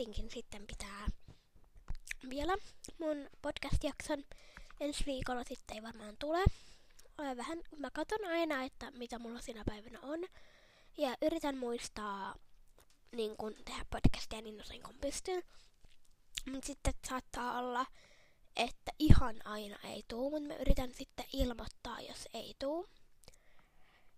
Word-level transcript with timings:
päätinkin 0.00 0.30
sitten 0.30 0.66
pitää 0.66 1.06
vielä 2.30 2.56
mun 2.98 3.28
podcast-jakson. 3.42 4.24
Ensi 4.80 5.06
viikolla 5.06 5.44
sitten 5.44 5.76
ei 5.76 5.82
varmaan 5.82 6.16
tule. 6.18 6.44
Vähän, 7.36 7.58
mä 7.76 7.90
katson 7.90 8.24
aina, 8.30 8.62
että 8.62 8.90
mitä 8.90 9.18
mulla 9.18 9.40
siinä 9.40 9.62
päivänä 9.66 10.00
on. 10.02 10.20
Ja 10.98 11.16
yritän 11.22 11.58
muistaa 11.58 12.34
niin 13.12 13.36
kun 13.36 13.54
tehdä 13.64 13.84
podcastia 13.90 14.42
niin 14.42 14.60
usein 14.60 14.82
kuin 14.82 14.98
pystyn. 15.00 15.42
Mutta 16.50 16.66
sitten 16.66 16.94
saattaa 17.08 17.58
olla, 17.58 17.86
että 18.56 18.92
ihan 18.98 19.36
aina 19.44 19.78
ei 19.84 20.04
tuu, 20.08 20.30
mutta 20.30 20.48
mä 20.48 20.54
yritän 20.54 20.94
sitten 20.94 21.26
ilmoittaa, 21.32 22.00
jos 22.00 22.28
ei 22.34 22.54
tuu. 22.58 22.88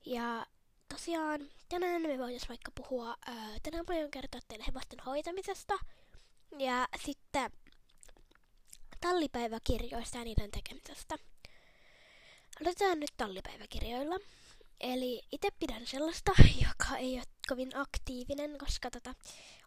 Ja 0.07 0.47
tosiaan 0.93 1.41
tänään 1.69 2.03
me 2.03 2.19
voitaisiin 2.19 2.49
vaikka 2.49 2.71
puhua, 2.75 3.17
ää, 3.27 3.49
tänään 3.63 3.87
paljon 3.87 4.11
kertoa 4.11 4.41
teille 4.49 4.65
hevosten 4.67 5.01
hoitamisesta 5.07 5.79
ja 6.59 6.89
sitten 7.05 7.51
tallipäiväkirjoista 9.01 10.19
ja 10.19 10.25
niiden 10.25 10.51
tekemisestä. 10.51 11.15
Aloitetaan 12.61 13.01
nyt 13.01 13.11
tallipäiväkirjoilla. 13.17 14.17
Eli 14.81 15.23
itse 15.33 15.49
pidän 15.59 15.87
sellaista, 15.87 16.33
joka 16.69 16.97
ei 16.97 17.15
ole 17.15 17.25
kovin 17.49 17.77
aktiivinen, 17.77 18.59
koska 18.59 18.91
tota, 18.91 19.15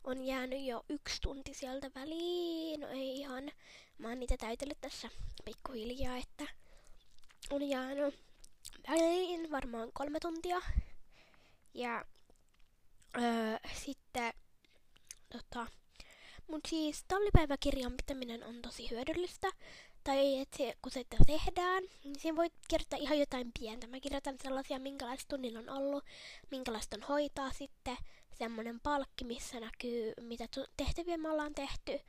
on 0.03 0.25
jäänyt 0.25 0.61
jo 0.61 0.85
yksi 0.89 1.21
tunti 1.21 1.53
sieltä 1.53 1.91
väliin. 1.95 2.79
No 2.79 2.87
ei 2.87 3.17
ihan. 3.19 3.51
Mä 3.97 4.07
oon 4.09 4.19
niitä 4.19 4.37
täytellyt 4.37 4.81
tässä 4.81 5.09
pikkuhiljaa, 5.45 6.17
että 6.17 6.45
on 7.49 7.63
jäänyt 7.63 8.19
väliin 8.89 9.51
varmaan 9.51 9.91
kolme 9.93 10.19
tuntia. 10.19 10.61
Ja 11.75 12.05
öö, 13.17 13.57
sitten 13.73 14.33
tota, 15.29 15.67
mun 16.47 16.61
siis 16.67 17.03
tallipäiväkirjan 17.07 17.93
pitäminen 17.97 18.43
on 18.43 18.61
tosi 18.61 18.89
hyödyllistä. 18.91 19.51
Tai 20.03 20.39
että 20.39 20.63
kun 20.81 20.91
se 20.91 21.03
tehdään, 21.27 21.83
niin 22.03 22.19
siinä 22.19 22.35
voi 22.35 22.49
kirjoittaa 22.67 22.99
ihan 22.99 23.19
jotain 23.19 23.51
pientä. 23.59 23.87
Mä 23.87 23.99
kirjoitan 23.99 24.35
sellaisia, 24.43 24.79
minkälaista 24.79 25.27
tunnilla 25.29 25.59
on 25.59 25.69
ollut, 25.69 26.03
minkälaista 26.51 26.95
on 26.95 27.03
hoitaa 27.03 27.51
sitten. 27.51 27.97
Semmoinen 28.33 28.79
palkki, 28.79 29.25
missä 29.25 29.59
näkyy, 29.59 30.13
mitä 30.21 30.47
tehtäviä 30.77 31.17
me 31.17 31.29
ollaan 31.29 31.55
tehty. 31.55 31.99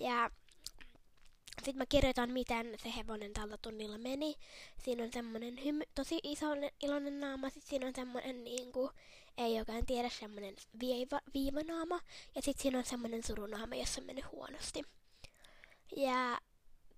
Ja 0.00 0.30
sitten 1.58 1.76
mä 1.76 1.86
kirjoitan, 1.86 2.30
miten 2.30 2.74
se 2.82 2.92
hevonen 2.96 3.32
tällä 3.32 3.56
tunnilla 3.62 3.98
meni. 3.98 4.34
Siinä 4.84 5.04
on 5.04 5.12
semmonen 5.12 5.64
hymy, 5.64 5.84
tosi 5.94 6.18
iso 6.22 6.46
iloinen 6.82 7.20
naama. 7.20 7.50
Sitten 7.50 7.70
siinä 7.70 7.86
on 7.86 7.94
semmonen 7.94 8.44
niinku, 8.44 8.90
ei 9.38 9.56
jokainen 9.56 9.86
tiedä, 9.86 10.08
semmonen 10.08 10.54
viiva, 10.80 11.20
viivanaama. 11.34 12.00
Ja 12.34 12.42
sitten 12.42 12.62
siinä 12.62 12.78
on 12.78 12.84
semmonen 12.84 13.22
surunaama, 13.24 13.74
jossa 13.74 14.00
on 14.00 14.06
mennyt 14.06 14.32
huonosti. 14.32 14.82
Ja 15.96 16.38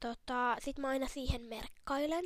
tota, 0.00 0.56
sit 0.64 0.78
mä 0.78 0.89
aina 0.89 1.08
siihen 1.08 1.42
merkkailen. 1.42 2.24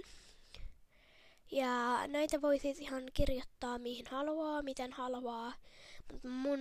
Ja 1.50 2.06
näitä 2.06 2.42
voi 2.42 2.58
siis 2.58 2.78
ihan 2.80 3.02
kirjoittaa 3.14 3.78
mihin 3.78 4.06
haluaa, 4.10 4.62
miten 4.62 4.92
haluaa. 4.92 5.52
Mutta 6.12 6.28
mun, 6.28 6.60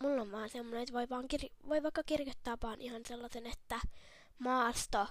mulla 0.00 0.22
on 0.22 0.32
vaan 0.32 0.48
semmoinen, 0.48 0.82
että 0.82 0.92
voi, 0.92 1.08
vaan 1.10 1.24
kir- 1.34 1.68
voi 1.68 1.82
vaikka 1.82 2.02
kirjoittaa 2.02 2.56
vaan 2.62 2.80
ihan 2.80 3.02
sellaisen, 3.08 3.46
että 3.46 3.80
maasto 4.38 5.06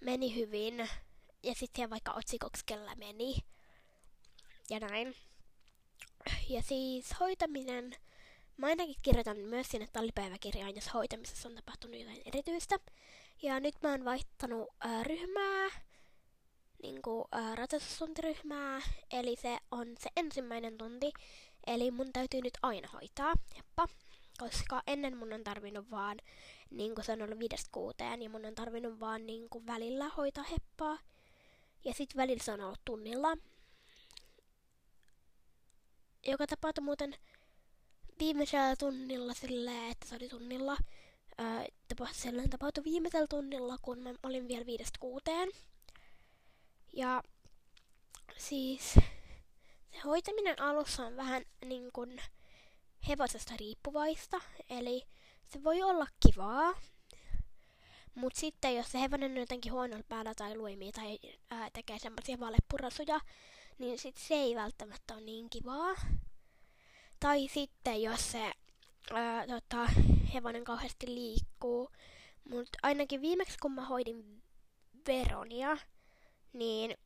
meni 0.00 0.34
hyvin. 0.34 0.88
Ja 1.42 1.54
sitten 1.54 1.90
vaikka 1.90 2.12
otsikoksi 2.12 2.62
kellä 2.66 2.94
meni. 2.94 3.36
Ja 4.70 4.80
näin. 4.80 5.14
Ja 6.48 6.62
siis 6.62 7.20
hoitaminen. 7.20 7.92
Mä 8.56 8.66
ainakin 8.66 8.94
kirjoitan 9.02 9.38
myös 9.38 9.68
sinne 9.68 9.88
tallipäiväkirjaan, 9.92 10.74
jos 10.74 10.94
hoitamisessa 10.94 11.48
on 11.48 11.54
tapahtunut 11.54 12.00
jotain 12.00 12.22
erityistä. 12.24 12.76
Ja 13.42 13.60
nyt 13.60 13.74
mä 13.82 13.90
oon 13.90 14.04
vaihtanut 14.04 14.68
ää, 14.80 15.04
ryhmää, 15.04 15.68
niinku 16.82 17.28
ratsastustuntiryhmää, 17.54 18.80
eli 19.10 19.36
se 19.36 19.58
on 19.70 19.86
se 20.00 20.10
ensimmäinen 20.16 20.78
tunti, 20.78 21.12
eli 21.66 21.90
mun 21.90 22.12
täytyy 22.12 22.40
nyt 22.40 22.58
aina 22.62 22.88
hoitaa, 22.92 23.32
jeppa, 23.56 23.88
koska 24.38 24.82
ennen 24.86 25.16
mun 25.16 25.32
on 25.32 25.44
tarvinnut 25.44 25.90
vaan, 25.90 26.16
niinku 26.76 27.02
se 27.02 27.12
on 27.12 27.22
ollut 27.22 27.38
viidestä 27.38 27.68
kuuteen, 27.72 28.22
ja 28.22 28.30
mun 28.30 28.44
on 28.46 28.54
tarvinnut 28.54 29.00
vaan 29.00 29.26
niinku 29.26 29.66
välillä 29.66 30.08
hoitaa 30.08 30.44
heppaa, 30.44 30.98
ja 31.84 31.94
sit 31.94 32.16
välillä 32.16 32.42
se 32.44 32.52
on 32.52 32.60
ollut 32.60 32.80
tunnilla, 32.84 33.36
joka 36.26 36.46
tapahtui 36.46 36.84
muuten 36.84 37.14
viimeisellä 38.18 38.76
tunnilla 38.76 39.34
silleen, 39.34 39.90
että 39.90 40.08
se 40.08 40.16
oli 40.16 40.28
tunnilla, 40.28 40.76
sellainen 42.12 42.50
tapahtui 42.50 42.84
viimeisellä 42.84 43.26
tunnilla, 43.26 43.78
kun 43.82 43.98
mä 43.98 44.14
olin 44.22 44.48
vielä 44.48 44.66
viidestä 44.66 44.98
kuuteen. 45.00 45.48
Ja 46.92 47.22
siis 48.36 48.92
se 49.92 50.00
hoitaminen 50.04 50.60
alussa 50.60 51.06
on 51.06 51.16
vähän 51.16 51.44
niin 51.64 51.92
kuin 51.92 52.22
hevosesta 53.08 53.52
riippuvaista, 53.56 54.40
eli 54.70 55.06
se 55.54 55.64
voi 55.64 55.82
olla 55.82 56.06
kivaa, 56.26 56.74
mutta 58.14 58.40
sitten 58.40 58.76
jos 58.76 58.92
se 58.92 59.00
hevonen 59.00 59.30
on 59.30 59.36
jotenkin 59.36 59.72
huonolla 59.72 60.04
päällä 60.08 60.34
tai 60.34 60.56
luimia 60.56 60.92
tai 60.92 61.18
ää, 61.50 61.70
tekee 61.70 61.98
semmoisia 61.98 62.40
valepurasuja, 62.40 63.20
niin 63.78 63.98
sit 63.98 64.16
se 64.16 64.34
ei 64.34 64.54
välttämättä 64.54 65.14
ole 65.14 65.22
niin 65.22 65.50
kivaa. 65.50 65.94
Tai 67.20 67.48
sitten 67.48 68.02
jos 68.02 68.32
se 68.32 68.52
ää, 69.12 69.46
tota, 69.46 69.86
hevonen 70.34 70.64
kauheasti 70.64 71.06
liikkuu. 71.06 71.90
Mutta 72.50 72.78
ainakin 72.82 73.20
viimeksi 73.20 73.58
kun 73.58 73.72
mä 73.72 73.84
hoidin 73.84 74.42
Veronia, 75.06 75.76
niin 76.52 76.96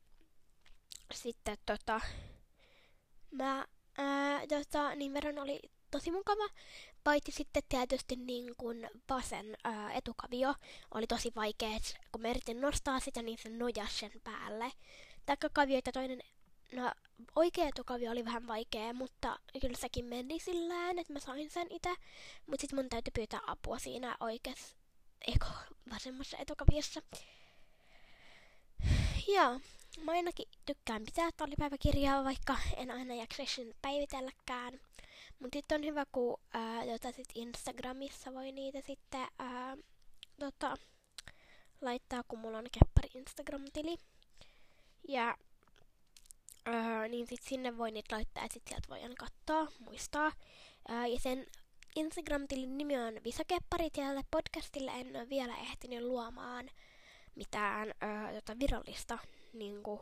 sitten 1.15 1.59
tota, 1.67 2.01
mä, 3.31 3.67
ää, 3.99 4.41
tota, 4.47 4.95
niin 4.95 5.15
Veron 5.15 5.39
oli 5.39 5.61
tosi 5.91 6.11
mukava. 6.11 6.49
Paitsi 7.05 7.33
sitten 7.33 7.63
tietysti 7.69 8.17
niin 8.17 8.57
kun 8.57 8.77
vasen 9.11 9.57
ää, 9.65 9.93
etukavio 9.93 10.55
oli 10.95 11.07
tosi 11.07 11.33
vaikea, 11.37 11.79
kun 12.13 12.23
mä 12.23 12.31
yritin 12.31 12.61
nostaa 12.61 13.01
sitä, 13.01 13.23
niin 13.23 13.39
se 13.39 13.49
nojasi 13.49 13.99
sen 13.99 14.13
päälle. 14.25 14.73
Takakavioita 15.27 15.93
toinen 15.93 16.23
No, 16.73 16.93
oikea 17.37 17.69
etukavio 17.69 18.11
oli 18.11 18.25
vähän 18.25 18.47
vaikea, 18.47 18.93
mutta 18.93 19.39
kyllä 19.61 19.79
sekin 19.79 20.05
meni 20.05 20.41
sillään, 20.41 20.99
että 20.99 21.13
mä 21.13 21.19
sain 21.19 21.51
sen 21.51 21.67
itse. 21.71 21.95
Mutta 22.47 22.61
sitten 22.61 22.79
mun 22.79 22.89
täytyy 22.89 23.11
pyytää 23.15 23.41
apua 23.47 23.79
siinä 23.79 24.17
oikeassa, 24.21 24.77
eikö, 25.27 25.47
vasemmassa 25.95 26.37
etukaviossa. 26.39 27.01
Joo, 29.29 29.61
mä 30.03 30.13
ainakin 30.13 30.49
tykkään 30.67 31.05
pitää 31.05 31.31
tallipäiväkirjaa, 31.37 32.25
vaikka 32.25 32.59
en 32.77 32.91
aina 32.91 33.15
jaksa 33.15 33.43
sen 33.47 33.75
päivitelläkään. 33.83 34.81
Mutta 35.39 35.59
sitten 35.59 35.81
on 35.81 35.87
hyvä, 35.87 36.05
kun 36.13 36.41
ää, 36.53 36.85
jota 36.85 37.13
sit 37.13 37.29
Instagramissa 37.35 38.35
voi 38.35 38.53
niitä 38.53 38.81
sitten 38.87 39.27
ää, 39.39 39.77
tota, 40.41 40.77
laittaa, 41.81 42.23
kun 42.29 42.39
mulla 42.39 42.59
on 42.59 42.67
keppari 42.73 43.09
Instagram-tili. 43.15 43.97
Ja 45.09 45.37
Öö, 46.69 47.09
niin 47.09 47.27
sit 47.27 47.43
sinne 47.43 47.79
voi 47.79 47.91
niitä 47.91 48.15
laittaa 48.17 48.43
ja 48.43 48.49
sit 48.53 48.63
sieltä 48.69 48.89
voi 48.89 49.03
aina 49.03 49.15
katsoa, 49.19 49.73
muistaa. 49.79 50.33
Öö, 50.91 51.07
ja 51.07 51.21
sen 51.21 51.47
Instagram-tilin 51.97 52.79
nimi 52.79 52.99
on 52.99 53.15
Visakepparit 53.25 53.97
ja 53.97 54.05
tälle 54.05 54.23
podcastille 54.31 54.91
en 54.91 55.17
ole 55.17 55.29
vielä 55.29 55.57
ehtinyt 55.57 56.03
luomaan 56.03 56.71
mitään 57.35 57.89
öö, 57.89 58.35
tota 58.35 58.59
virallista 58.61 59.19
niinku, 59.53 60.01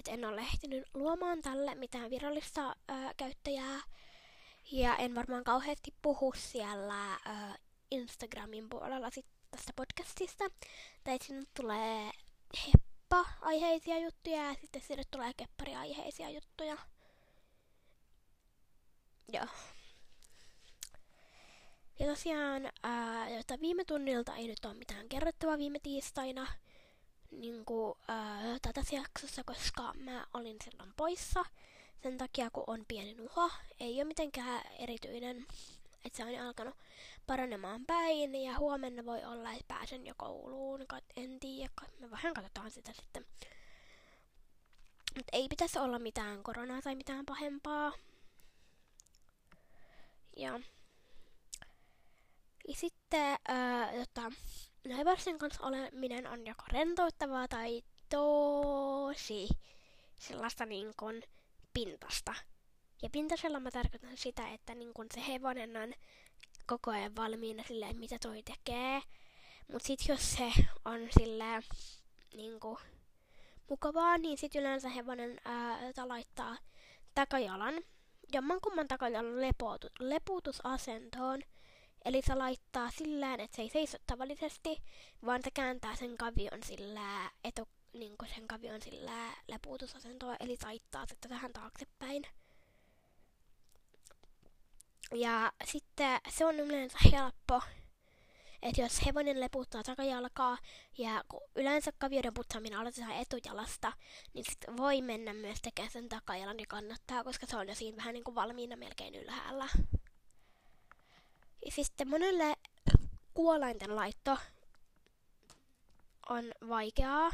et 0.00 0.08
en 0.08 0.24
ole 0.24 0.40
ehtinyt 0.40 0.84
luomaan 0.94 1.40
tälle 1.40 1.74
mitään 1.74 2.10
virallista 2.10 2.76
öö, 2.90 2.96
käyttäjää. 3.16 3.80
Ja 4.72 4.96
en 4.96 5.14
varmaan 5.14 5.44
kauheasti 5.44 5.94
puhu 6.02 6.32
siellä 6.36 7.14
öö, 7.14 7.32
Instagramin 7.90 8.68
puolella 8.68 9.10
sit 9.10 9.26
tästä 9.50 9.72
podcastista. 9.76 10.44
Tai 11.04 11.18
sinne 11.22 11.42
tulee 11.56 12.10
hep 12.66 12.82
aiheisia 13.40 13.98
juttuja 13.98 14.42
ja 14.42 14.54
sitten 14.60 14.82
sinne 14.82 15.02
tulee 15.10 15.32
keppari-aiheisia 15.36 16.30
juttuja. 16.30 16.76
Joo. 19.32 19.46
Ja 21.98 22.06
tosiaan, 22.06 22.72
ää, 22.82 23.30
jota 23.30 23.60
viime 23.60 23.84
tunnilta 23.84 24.36
ei 24.36 24.46
nyt 24.48 24.64
ole 24.64 24.74
mitään 24.74 25.08
kerrottavaa 25.08 25.58
viime 25.58 25.78
tiistaina 25.78 26.46
niin 27.30 27.64
kuin, 27.64 27.94
ää, 28.08 28.58
tätä 28.62 28.80
jaksossa, 28.92 29.44
koska 29.44 29.94
mä 29.94 30.26
olin 30.34 30.56
silloin 30.64 30.92
poissa. 30.96 31.44
Sen 32.02 32.18
takia, 32.18 32.50
kun 32.50 32.64
on 32.66 32.84
pieni 32.88 33.14
nuha, 33.14 33.50
ei 33.80 33.96
ole 33.96 34.04
mitenkään 34.04 34.62
erityinen 34.78 35.46
että 36.04 36.16
se 36.16 36.24
on 36.24 36.46
alkanut 36.46 36.74
paranemaan 37.26 37.86
päin 37.86 38.34
ja 38.34 38.58
huomenna 38.58 39.04
voi 39.04 39.24
olla, 39.24 39.52
että 39.52 39.64
pääsen 39.68 40.06
jo 40.06 40.14
kouluun, 40.16 40.86
en 41.16 41.40
tiedä, 41.40 41.72
me 41.98 42.10
vähän 42.10 42.34
katsotaan 42.34 42.70
sitä 42.70 42.92
sitten. 42.92 43.26
Mutta 45.16 45.30
ei 45.32 45.48
pitäisi 45.48 45.78
olla 45.78 45.98
mitään 45.98 46.42
koronaa 46.42 46.82
tai 46.82 46.94
mitään 46.94 47.26
pahempaa. 47.26 47.92
Ja, 50.36 50.60
ja 52.68 52.74
sitten 52.74 53.36
ää, 53.48 53.92
tota, 53.92 54.32
naivarsin 54.88 55.38
kanssa 55.38 55.66
oleminen 55.66 56.26
on 56.26 56.46
joko 56.46 56.62
rentouttavaa 56.68 57.48
tai 57.48 57.82
tosi 58.08 59.48
sellaista 60.20 60.66
niin 60.66 60.92
kuin 60.96 61.22
pintasta. 61.72 62.34
Ja 63.02 63.10
pintasella 63.10 63.60
mä 63.60 63.70
tarkoitan 63.70 64.16
sitä, 64.16 64.48
että 64.48 64.74
niin 64.74 64.94
kun 64.94 65.06
se 65.14 65.26
hevonen 65.26 65.76
on 65.76 65.92
koko 66.66 66.90
ajan 66.90 67.16
valmiina 67.16 67.62
silleen, 67.62 67.96
mitä 67.96 68.16
toi 68.22 68.42
tekee. 68.42 69.02
Mut 69.72 69.82
sit 69.82 70.00
jos 70.08 70.32
se 70.32 70.52
on 70.84 71.08
silleen 71.18 71.62
niin 72.34 72.60
mukavaa, 73.70 74.18
niin 74.18 74.38
sit 74.38 74.54
yleensä 74.54 74.88
hevonen 74.88 75.40
ää, 75.44 75.78
laittaa 76.04 76.56
takajalan, 77.14 77.74
jommankumman 78.32 78.88
takajalan 78.88 79.40
lepotu, 79.40 79.86
leputusasentoon. 80.00 81.42
Eli 82.04 82.22
se 82.22 82.34
laittaa 82.34 82.90
sillä 82.90 83.34
että 83.34 83.56
se 83.56 83.62
ei 83.62 83.68
seiso 83.68 83.98
tavallisesti, 84.06 84.76
vaan 85.26 85.40
se 85.44 85.50
kääntää 85.50 85.96
sen 85.96 86.16
kavion 86.16 86.62
sillä 86.64 87.30
etu, 87.44 87.68
niin 87.92 88.16
sen 88.34 88.48
kavion 88.48 88.82
sillä 88.82 89.32
leputusasentoon, 89.48 90.36
eli 90.40 90.56
taittaa 90.56 91.06
sitä 91.06 91.28
tähän 91.28 91.52
taaksepäin. 91.52 92.22
Ja 95.14 95.52
sitten 95.64 96.20
se 96.28 96.44
on 96.44 96.54
yleensä 96.54 96.98
helppo, 97.12 97.60
että 98.62 98.80
jos 98.80 99.06
hevonen 99.06 99.40
leputtaa 99.40 99.82
takajalkaa 99.82 100.58
ja 100.98 101.24
kun 101.28 101.40
yleensä 101.56 101.92
kavioiden 101.98 102.34
putsaaminen 102.34 102.78
aloitetaan 102.78 103.12
etujalasta, 103.16 103.92
niin 104.34 104.44
sit 104.44 104.58
voi 104.76 105.02
mennä 105.02 105.32
myös 105.32 105.58
tekemään 105.62 105.92
sen 105.92 106.08
takajalan 106.08 106.60
ja 106.60 106.66
kannattaa, 106.68 107.24
koska 107.24 107.46
se 107.46 107.56
on 107.56 107.68
jo 107.68 107.74
siinä 107.74 107.96
vähän 107.96 108.14
niin 108.14 108.24
kuin 108.24 108.34
valmiina 108.34 108.76
melkein 108.76 109.14
ylhäällä. 109.14 109.68
Ja 111.66 111.70
sitten 111.70 112.08
monelle 112.08 112.54
kuolainten 113.34 113.96
laitto 113.96 114.38
on 116.28 116.44
vaikeaa, 116.68 117.30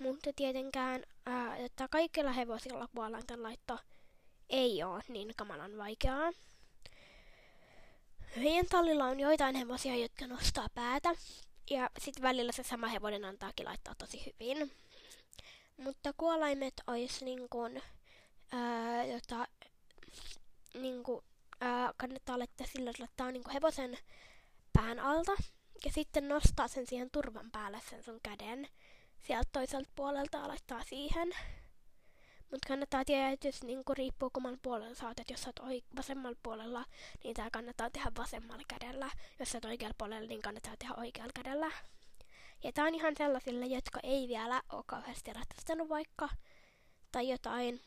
mutta 0.00 0.30
tietenkään 0.36 1.02
ää, 1.26 1.56
että 1.56 1.88
kaikilla 1.88 2.32
hevosilla 2.32 2.88
kuolainten 2.94 3.42
laitto 3.42 3.78
ei 4.50 4.82
ole 4.82 5.02
niin 5.08 5.32
kamalan 5.36 5.78
vaikeaa. 5.78 6.32
Meidän 8.36 8.66
tallilla 8.66 9.04
on 9.04 9.20
joitain 9.20 9.56
hevosia, 9.56 9.96
jotka 9.96 10.26
nostaa 10.26 10.66
päätä. 10.74 11.14
Ja 11.70 11.90
sitten 11.98 12.22
välillä 12.22 12.52
se 12.52 12.62
sama 12.62 12.86
hevonen 12.86 13.24
antaakin 13.24 13.66
laittaa 13.66 13.94
tosi 13.94 14.24
hyvin. 14.26 14.72
Mutta 15.76 16.12
kuolaimet 16.16 16.74
olisi 16.86 17.24
niin 17.24 17.48
kuin, 17.50 17.82
jota, 19.12 19.46
niin 20.74 21.02
kuin, 21.02 21.24
ää, 21.60 21.92
kannattaa 21.96 22.38
laittaa 22.38 22.66
sillä, 22.66 22.90
että 22.90 23.02
laittaa 23.02 23.32
niin 23.32 23.50
hevosen 23.52 23.98
pään 24.72 25.00
alta. 25.00 25.32
Ja 25.84 25.92
sitten 25.92 26.28
nostaa 26.28 26.68
sen 26.68 26.86
siihen 26.86 27.10
turvan 27.10 27.50
päälle 27.50 27.80
sen 27.90 28.02
sun 28.02 28.20
käden. 28.22 28.68
Sieltä 29.26 29.48
toiselta 29.52 29.90
puolelta 29.96 30.48
laittaa 30.48 30.84
siihen. 30.84 31.32
Mutta 32.50 32.68
kannattaa 32.68 33.04
tietysti 33.04 33.66
niin 33.66 33.82
riippuu 33.92 34.30
kumman 34.30 34.58
puolella 34.62 34.94
sä 34.94 35.06
oot, 35.08 35.20
että 35.20 35.32
jos 35.32 35.42
sä 35.42 35.52
oot 35.60 35.84
vasemmalla 35.96 36.38
puolella, 36.42 36.84
niin 37.24 37.34
tää 37.34 37.50
kannattaa 37.52 37.90
tehdä 37.90 38.12
vasemmalla 38.18 38.62
kädellä. 38.68 39.10
Jos 39.38 39.50
sä 39.50 39.56
oot 39.56 39.64
oikealla 39.64 39.94
puolella, 39.98 40.28
niin 40.28 40.42
kannattaa 40.42 40.76
tehdä 40.78 40.94
oikealla 40.96 41.32
kädellä. 41.34 41.70
Ja 42.62 42.72
tää 42.72 42.84
on 42.84 42.94
ihan 42.94 43.14
sellaisille, 43.16 43.66
jotka 43.66 44.00
ei 44.02 44.28
vielä 44.28 44.62
ole 44.72 44.82
kauheasti 44.86 45.32
ratsastanut 45.32 45.88
vaikka, 45.88 46.28
tai 47.12 47.28
jotain, 47.28 47.80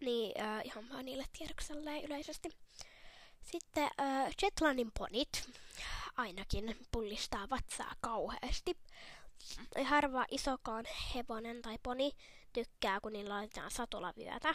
niin 0.00 0.42
äh, 0.42 0.60
ihan 0.64 0.88
vaan 0.88 1.04
niille 1.04 1.24
tiedokselle 1.38 2.00
yleisesti. 2.00 2.48
Sitten 3.42 3.90
äh, 4.00 4.30
Jetlandin 4.42 4.90
ponit 4.98 5.50
ainakin 6.16 6.76
pullistaa 6.92 7.50
vatsaa 7.50 7.92
kauheasti. 8.00 8.76
Harva 9.84 10.24
isokaan 10.30 10.84
hevonen 11.14 11.62
tai 11.62 11.78
poni 11.82 12.12
tykkää, 12.52 13.00
kun 13.00 13.12
niillä 13.12 13.34
laitetaan 13.34 13.70
satulavyötä. 13.70 14.54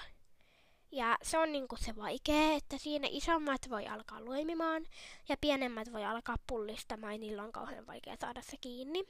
Ja 0.92 1.18
se 1.22 1.38
on 1.38 1.52
niinku 1.52 1.76
se 1.76 1.96
vaikea, 1.96 2.54
että 2.54 2.78
siinä 2.78 3.08
isommat 3.12 3.70
voi 3.70 3.88
alkaa 3.88 4.22
luimimaan 4.22 4.86
ja 5.30 5.38
pienemmät 5.42 5.94
voi 5.94 6.06
alkaa 6.06 6.36
pullistamaan 6.48 7.14
ja 7.14 7.20
niillä 7.20 7.44
on 7.44 7.52
kauhean 7.52 7.88
vaikea 7.88 8.16
saada 8.22 8.42
se 8.42 8.58
kiinni. 8.62 9.04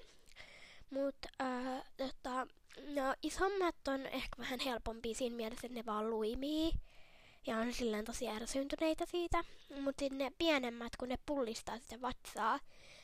Mutta 0.89 1.29
äh, 1.41 1.83
tota, 1.97 2.47
no, 2.87 3.15
isommat 3.23 3.87
on 3.87 4.05
ehkä 4.05 4.37
vähän 4.37 4.59
helpompi 4.59 5.13
siinä 5.13 5.35
mielessä, 5.35 5.67
että 5.67 5.79
ne 5.79 5.85
vaan 5.85 6.09
luimii 6.09 6.71
ja 7.47 7.57
on 7.57 7.73
silleen 7.73 8.05
tosi 8.05 8.29
ärsyntyneitä 8.29 9.05
siitä. 9.05 9.43
Mutta 9.81 10.05
ne 10.11 10.31
pienemmät, 10.37 10.95
kun 10.99 11.09
ne 11.09 11.17
pullistaa 11.25 11.79
sitä 11.79 12.01
vatsaa, 12.01 12.59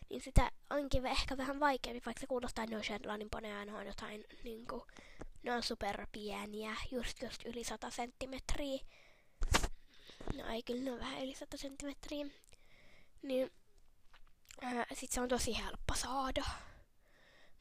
niin 0.10 0.22
sitä 0.22 0.52
onkin 0.70 1.06
ehkä 1.06 1.38
vähän 1.38 1.60
vaikeampi, 1.60 2.02
vaikka 2.06 2.22
se 2.22 2.28
kuulostaa, 2.28 2.64
että 2.64 2.72
ne 2.76 2.78
on 2.78 2.84
Shetlandin 2.84 3.30
poneja, 3.30 3.66
ne 3.66 3.74
on 3.74 3.86
jotain 3.86 4.24
niinku, 4.44 4.88
ne 5.44 5.54
on 5.54 5.64
superpieniä, 5.64 6.76
just 6.92 7.22
just 7.22 7.46
yli 7.46 7.64
100 7.64 7.90
senttimetriä. 7.90 8.80
No 10.36 10.48
ei, 10.48 10.64
kyllä 10.64 10.84
ne 10.84 10.92
on 10.92 11.00
vähän 11.00 11.24
yli 11.24 11.36
100 11.36 11.58
senttimetriä. 11.58 12.26
Niin 13.22 13.52
ää, 14.62 14.86
sit 14.94 15.12
se 15.12 15.22
on 15.22 15.30
tosi 15.30 15.58
helppo 15.58 15.94
saada. 15.96 16.44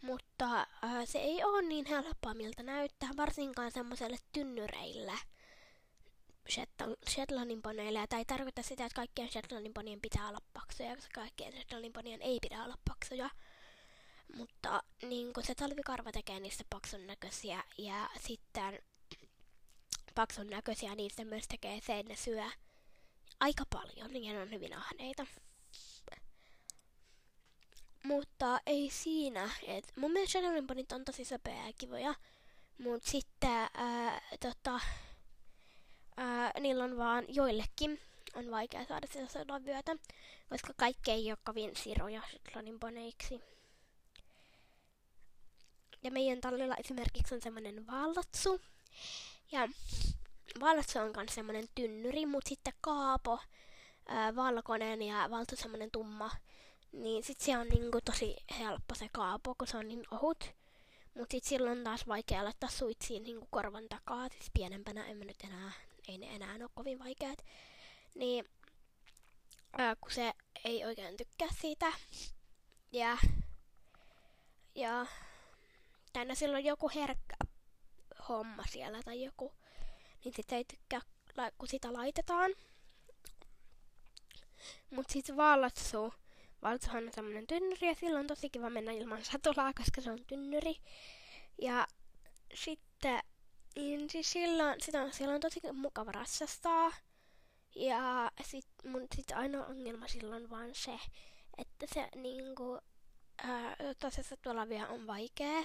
Mutta 0.02 0.66
ää, 0.82 1.06
se 1.06 1.18
ei 1.18 1.44
ole 1.44 1.62
niin 1.62 1.86
helppoa, 1.86 2.34
miltä 2.34 2.62
näyttää, 2.62 3.10
varsinkaan 3.16 3.72
semmoiselle 3.72 4.16
tynnyreille. 4.32 5.12
Shetlandin 7.08 7.62
poneille. 7.62 8.06
Tämä 8.06 8.20
ei 8.20 8.24
tarkoita 8.24 8.62
sitä, 8.62 8.84
että 8.84 8.96
kaikkien 8.96 9.28
Shetlandin 9.28 9.74
ponien 9.74 10.00
pitää 10.00 10.28
olla 10.28 10.40
paksuja, 10.52 10.96
koska 10.96 11.20
kaikkien 11.20 11.52
Shetlandin 11.52 11.92
ponien 11.92 12.22
ei 12.22 12.38
pidä 12.42 12.64
olla 12.64 12.78
paksuja. 12.88 13.30
Mutta 14.36 14.82
niin 15.02 15.32
kun 15.32 15.44
se 15.44 15.54
talvikarva 15.54 16.12
tekee 16.12 16.40
niistä 16.40 16.64
paksun 16.70 17.06
näköisiä 17.06 17.64
ja 17.78 18.10
sitten 18.20 18.78
paksun 20.14 20.46
näköisiä 20.46 20.94
niistä 20.94 21.24
myös 21.24 21.48
tekee 21.48 21.80
se, 21.80 21.98
että 21.98 22.12
ne 22.12 22.16
syö 22.16 22.44
aika 23.40 23.64
paljon 23.72 24.24
ja 24.24 24.32
ne 24.32 24.40
on 24.40 24.50
hyvin 24.50 24.76
ahneita. 24.76 25.26
Mutta 28.04 28.60
ei 28.66 28.90
siinä. 28.90 29.50
Et 29.62 29.92
mun 29.96 30.12
mielestä 30.12 30.38
ponit 30.66 30.92
on 30.92 31.04
tosi 31.04 31.24
söpeä 31.24 31.66
ja 31.66 31.72
kivoja. 31.78 32.14
Mutta 32.78 33.10
sitten 33.10 33.68
ää, 33.74 34.20
tota, 34.40 34.80
ää, 36.16 36.52
niillä 36.60 36.84
on 36.84 36.96
vaan 36.96 37.24
joillekin 37.28 38.00
on 38.34 38.50
vaikea 38.50 38.84
saada 38.84 39.06
sitä 39.06 39.26
sodan 39.26 39.64
vyötä, 39.64 39.96
koska 40.48 40.72
kaikki 40.76 41.10
ei 41.10 41.30
ole 41.30 41.38
kovin 41.44 41.76
siroja 41.76 42.22
Shetlandin 42.30 42.80
poneiksi. 42.80 43.40
Ja 46.02 46.10
meidän 46.10 46.40
tallilla 46.40 46.76
esimerkiksi 46.76 47.34
on 47.34 47.42
semmoinen 47.42 47.86
vallatsu. 47.86 48.60
Ja 49.52 49.68
vallatsu 50.60 50.98
on 50.98 51.12
myös 51.16 51.34
semmoinen 51.34 51.68
tynnyri, 51.74 52.26
mutta 52.26 52.48
sitten 52.48 52.72
kaapo, 52.80 53.38
valkoinen 54.36 55.02
ja 55.02 55.26
valtu 55.30 55.56
semmoinen 55.56 55.90
tumma. 55.90 56.30
Niin 56.92 57.24
sit 57.24 57.40
se 57.40 57.58
on 57.58 57.68
niinku 57.68 57.98
tosi 58.04 58.36
helppo 58.58 58.94
se 58.94 59.08
kaapo, 59.12 59.54
kun 59.58 59.66
se 59.66 59.76
on 59.76 59.88
niin 59.88 60.04
ohut. 60.10 60.44
Mut 61.14 61.30
sit 61.30 61.44
silloin 61.44 61.78
on 61.78 61.84
taas 61.84 62.08
vaikea 62.08 62.44
laittaa 62.44 62.70
suitsiin 62.70 63.22
niinku 63.22 63.46
korvan 63.50 63.84
takaa. 63.88 64.28
Siis 64.28 64.50
pienempänä 64.54 65.06
en 65.06 65.16
mä 65.16 65.24
nyt 65.24 65.40
enää, 65.44 65.72
ei 66.08 66.18
ne 66.18 66.26
enää 66.26 66.54
ole 66.54 66.70
kovin 66.74 66.98
vaikeat. 66.98 67.44
Niin 68.14 68.44
ää, 69.78 69.96
kun 69.96 70.10
se 70.10 70.32
ei 70.64 70.84
oikein 70.84 71.16
tykkää 71.16 71.48
siitä. 71.60 71.92
Ja, 72.92 73.18
ja 74.74 75.06
tänne 76.12 76.34
silloin 76.34 76.64
joku 76.64 76.90
herkkä 76.94 77.36
homma 78.28 78.64
siellä 78.70 79.02
tai 79.02 79.24
joku, 79.24 79.52
niin 80.24 80.34
sit 80.36 80.52
ei 80.52 80.64
tykkää, 80.64 81.00
kun 81.58 81.68
sitä 81.68 81.92
laitetaan. 81.92 82.50
Mut 84.90 85.10
sit 85.10 85.36
vallatsu, 85.36 86.14
vallatsuhan 86.62 87.06
on 87.06 87.12
semmonen 87.12 87.46
tynnyri 87.46 87.88
ja 87.88 87.94
silloin 87.94 88.20
on 88.20 88.26
tosi 88.26 88.50
kiva 88.50 88.70
mennä 88.70 88.92
ilman 88.92 89.24
satulaa, 89.24 89.72
koska 89.72 90.00
se 90.00 90.10
on 90.10 90.24
tynnyri. 90.26 90.76
Ja 91.62 91.86
sitten, 92.54 93.20
niin 93.76 94.10
siis 94.10 94.32
silloin, 94.32 94.80
sitä 94.80 95.02
on, 95.02 95.12
silloin 95.12 95.34
on 95.34 95.40
tosi 95.40 95.60
mukava 95.72 96.12
ratsastaa. 96.12 96.92
Ja 97.74 98.30
sit 98.44 98.66
mun 98.84 99.06
sit 99.16 99.32
ainoa 99.32 99.66
ongelma 99.66 100.08
silloin 100.08 100.50
vaan 100.50 100.74
se, 100.74 100.98
että 101.58 101.86
se 101.94 102.08
niinku, 102.14 102.78
ää, 103.38 103.76
se 104.10 104.36
tuolla 104.36 104.68
vielä 104.68 104.88
on 104.88 105.06
vaikea. 105.06 105.62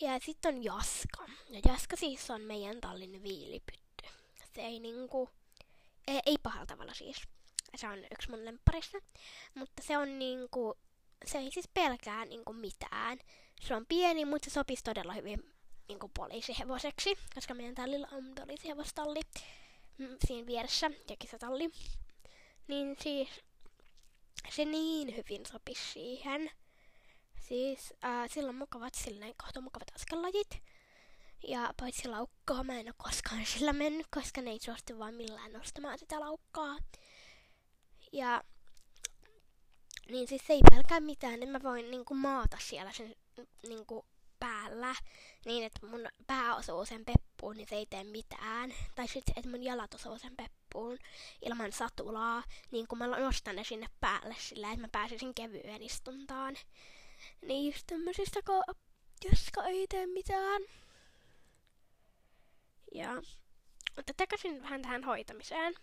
Ja 0.00 0.18
sitten 0.24 0.54
on 0.54 0.64
Jaska. 0.64 1.24
Ja 1.50 1.60
Jaska 1.68 1.96
siis 1.96 2.30
on 2.30 2.40
meidän 2.40 2.80
tallin 2.80 3.22
viilipytty. 3.22 4.08
Se 4.54 4.60
ei 4.62 4.80
niinku, 4.80 5.30
ei, 6.08 6.20
ei 6.26 6.36
pahalla 6.42 6.66
tavalla 6.66 6.94
siis. 6.94 7.22
Se 7.76 7.88
on 7.88 7.98
yksi 7.98 8.30
mun 8.30 8.44
lempparista. 8.44 8.98
Mutta 9.54 9.82
se 9.82 9.98
on 9.98 10.18
niinku, 10.18 10.74
se 11.24 11.38
ei 11.38 11.50
siis 11.50 11.68
pelkää 11.74 12.24
niinku 12.24 12.52
mitään. 12.52 13.18
Se 13.60 13.74
on 13.74 13.86
pieni, 13.86 14.24
mutta 14.24 14.50
se 14.50 14.54
sopisi 14.54 14.84
todella 14.84 15.12
hyvin 15.12 15.56
niin 15.88 15.98
kuin 15.98 16.12
poliisihevoseksi, 16.16 17.18
koska 17.34 17.54
meidän 17.54 17.74
tallilla 17.74 18.08
on 18.12 18.32
poliisihevostalli 18.40 19.20
mm, 19.98 20.16
siinä 20.26 20.46
vieressä 20.46 20.90
ja 21.10 21.16
kisatalli. 21.18 21.70
Niin 22.68 22.96
siis 23.00 23.28
se 24.50 24.64
niin 24.64 25.16
hyvin 25.16 25.46
sopisi 25.46 25.92
siihen. 25.92 26.50
Siis 27.48 27.94
äh, 28.04 28.30
sillä 28.30 28.48
on 28.48 28.54
mukavat 28.54 28.94
silleen 28.94 29.34
kohta 29.42 29.60
mukavat 29.60 29.94
askellajit. 29.94 30.62
Ja 31.48 31.74
paitsi 31.80 32.08
laukkaa 32.08 32.64
mä 32.64 32.78
en 32.80 32.86
ole 32.86 32.94
koskaan 32.96 33.46
sillä 33.46 33.72
mennyt, 33.72 34.06
koska 34.10 34.42
ne 34.42 34.50
ei 34.50 34.58
suostu 34.60 34.98
vaan 34.98 35.14
millään 35.14 35.52
nostamaan 35.52 35.98
sitä 35.98 36.20
laukkaa. 36.20 36.76
Ja 38.12 38.44
niin 40.10 40.28
siis 40.28 40.42
se 40.46 40.52
ei 40.52 40.60
pelkää 40.70 41.00
mitään, 41.00 41.40
niin 41.40 41.50
mä 41.50 41.62
voin 41.62 41.90
niinku 41.90 42.14
maata 42.14 42.56
siellä 42.60 42.92
sen 42.92 43.16
niinku 43.68 44.06
päällä 44.38 44.94
niin, 45.44 45.64
että 45.64 45.86
mun 45.86 46.08
pää 46.26 46.56
osuu 46.56 46.84
sen 46.84 47.04
peppuun, 47.04 47.56
niin 47.56 47.68
se 47.68 47.76
ei 47.76 47.86
tee 47.86 48.04
mitään. 48.04 48.74
Tai 48.94 49.08
sitten, 49.08 49.34
että 49.36 49.50
mun 49.50 49.62
jalat 49.62 49.94
osuu 49.94 50.18
sen 50.18 50.36
peppuun 50.36 50.98
ilman 51.42 51.72
satulaa, 51.72 52.42
niin 52.70 52.88
kun 52.88 52.98
mä 52.98 53.06
nostan 53.06 53.56
ne 53.56 53.64
sinne 53.64 53.86
päälle 54.00 54.36
sillä, 54.38 54.68
että 54.68 54.80
mä 54.80 54.88
pääsisin 54.92 55.34
kevyen 55.34 55.82
istuntaan. 55.82 56.56
Niin 57.42 57.72
just 57.72 57.86
tämmöisistä, 57.86 58.40
joska 59.30 59.64
ei 59.64 59.86
tee 59.88 60.06
mitään. 60.06 60.62
Ja, 62.94 63.22
mutta 63.96 64.12
takaisin 64.16 64.62
vähän 64.62 64.82
tähän 64.82 65.04
hoitamiseen. 65.04 65.74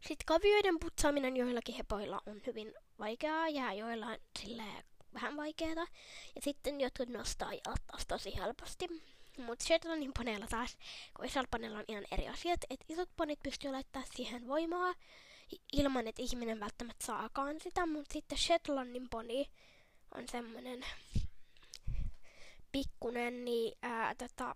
Sitten 0.00 0.26
kavioiden 0.26 0.80
putsaaminen 0.80 1.36
joillakin 1.36 1.74
hepoilla 1.74 2.20
on 2.26 2.40
hyvin 2.46 2.74
vaikeaa 2.98 3.48
ja 3.48 3.72
joillain 3.72 4.20
silleen 4.38 4.84
vähän 5.14 5.36
vaikeaa. 5.36 5.86
Ja 6.34 6.40
sitten 6.40 6.80
jotkut 6.80 7.08
nostaa 7.08 7.52
jalat 7.52 7.86
taas 7.86 8.06
tosi 8.06 8.36
helposti. 8.36 8.88
Mutta 9.38 9.64
Shetlandin 9.64 10.12
paneella 10.18 10.46
taas, 10.46 10.78
kun 11.16 11.26
isolla 11.26 11.48
paneella 11.50 11.78
on 11.78 11.84
ihan 11.88 12.04
eri 12.10 12.28
asiat, 12.28 12.60
että 12.70 12.84
isot 12.88 13.08
ponit 13.16 13.42
pystyy 13.42 13.72
laittamaan 13.72 14.10
siihen 14.16 14.48
voimaa 14.48 14.94
ilman, 15.72 16.08
että 16.08 16.22
ihminen 16.22 16.60
välttämättä 16.60 17.06
saakaan 17.06 17.60
sitä, 17.60 17.86
mutta 17.86 18.12
sitten 18.12 18.38
Shetlandin 18.38 19.08
poni 19.10 19.50
on 20.14 20.28
semmonen 20.28 20.84
pikkunen, 22.72 23.44
niin 23.44 23.78
ää, 23.82 24.14
tota, 24.14 24.54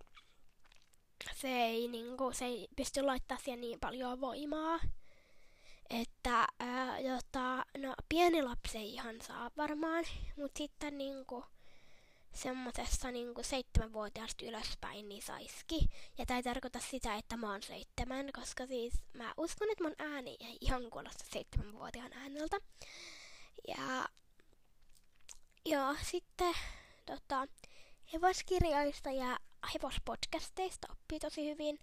se 1.35 1.47
ei, 1.47 1.87
niinku, 1.87 2.31
se 2.33 2.45
ei 2.45 2.67
pysty 2.75 3.01
laittamaan 3.01 3.43
siihen 3.43 3.61
niin 3.61 3.79
paljon 3.79 4.21
voimaa 4.21 4.79
että 5.89 6.47
ää, 6.59 6.99
jota, 6.99 7.65
no, 7.77 7.93
pieni 8.09 8.41
lapsi 8.43 8.77
ei 8.77 8.93
ihan 8.93 9.21
saa 9.21 9.51
varmaan, 9.57 10.05
mutta 10.37 10.57
sitten 10.57 10.97
niinku, 10.97 11.45
semmoisessa 12.33 13.11
niinku 13.11 13.43
seitsemänvuotiaasta 13.43 14.45
ylöspäin 14.45 15.09
niin 15.09 15.21
saiski. 15.21 15.89
Ja 16.17 16.25
tämä 16.25 16.37
ei 16.37 16.43
tarkoita 16.43 16.79
sitä, 16.79 17.15
että 17.15 17.37
mä 17.37 17.51
oon 17.51 17.63
seitsemän, 17.63 18.29
koska 18.33 18.65
siis 18.65 18.93
mä 19.13 19.33
uskon, 19.37 19.71
että 19.71 19.83
mun 19.83 19.95
ääni 19.99 20.37
ei 20.39 20.57
ihan 20.61 20.89
kuulosta 20.89 21.25
seitsemänvuotiaan 21.33 22.13
ääneltä. 22.13 22.57
Ja 23.67 24.09
joo, 25.65 25.95
sitten 26.01 26.53
tota, 27.05 27.47
hevoskirjoista 28.13 29.11
ja 29.11 29.39
hevospodcasteista 29.73 30.87
oppii 30.91 31.19
tosi 31.19 31.49
hyvin. 31.49 31.79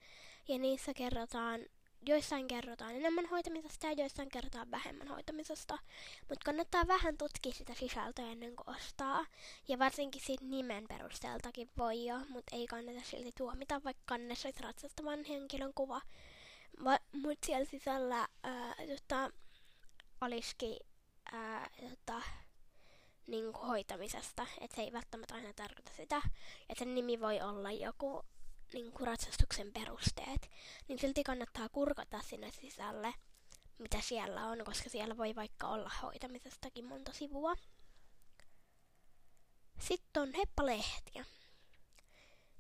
Ja 0.49 0.59
niissä 0.59 0.95
kerrotaan 0.95 1.61
joissain 2.07 2.49
kerrotaan 2.49 2.95
enemmän 2.95 3.27
hoitamisesta 3.27 3.87
ja 3.87 3.93
joissain 3.93 4.29
kerrotaan 4.29 4.71
vähemmän 4.71 5.09
hoitamisesta. 5.09 5.79
Mutta 6.29 6.45
kannattaa 6.45 6.87
vähän 6.87 7.19
tutkia 7.19 7.53
sitä 7.53 7.75
sisältöä 7.75 8.27
ennen 8.33 8.57
kuin 8.57 8.77
ostaa. 8.77 9.27
Ja 9.69 9.79
varsinkin 9.79 10.23
siitä 10.25 10.45
nimen 10.45 10.85
perusteeltakin 10.89 11.71
voi 11.79 12.07
jo, 12.07 12.19
mutta 12.29 12.57
ei 12.57 12.67
kannata 12.67 13.01
silti 13.05 13.33
tuomita, 13.39 13.81
vaikka 13.85 14.03
kannessa 14.07 14.49
olisi 14.49 14.63
ratsastavan 14.63 15.25
henkilön 15.25 15.75
kuva. 15.75 16.01
Mutta 17.13 17.47
siellä 17.47 17.65
sisällä 17.65 18.29
ää, 18.43 18.75
jota, 18.89 19.31
olisikin 20.21 20.77
ää, 21.33 21.71
jota, 21.83 22.23
niin 23.27 23.53
hoitamisesta, 23.53 24.47
että 24.61 24.77
se 24.77 24.83
ei 24.83 24.93
välttämättä 24.93 25.35
aina 25.35 25.53
tarkoita 25.53 25.91
sitä, 25.97 26.23
että 26.69 26.85
sen 26.85 26.95
nimi 26.95 27.21
voi 27.21 27.41
olla 27.41 27.71
joku 27.71 28.25
niin 28.73 28.93
kuin 28.93 29.07
ratsastuksen 29.07 29.73
perusteet, 29.73 30.51
niin 30.89 30.99
silti 30.99 31.23
kannattaa 31.23 31.69
kurkata 31.69 32.21
sinne 32.23 32.53
sisälle, 32.53 33.15
mitä 33.79 34.01
siellä 34.01 34.47
on, 34.47 34.65
koska 34.65 34.91
siellä 34.91 35.17
voi 35.17 35.35
vaikka 35.35 35.69
olla 35.69 35.91
hoitamisestakin 36.03 36.85
monta 36.85 37.13
sivua. 37.13 37.57
Sitten 39.79 40.23
on 40.23 40.35
heppalehtiä. 40.35 41.25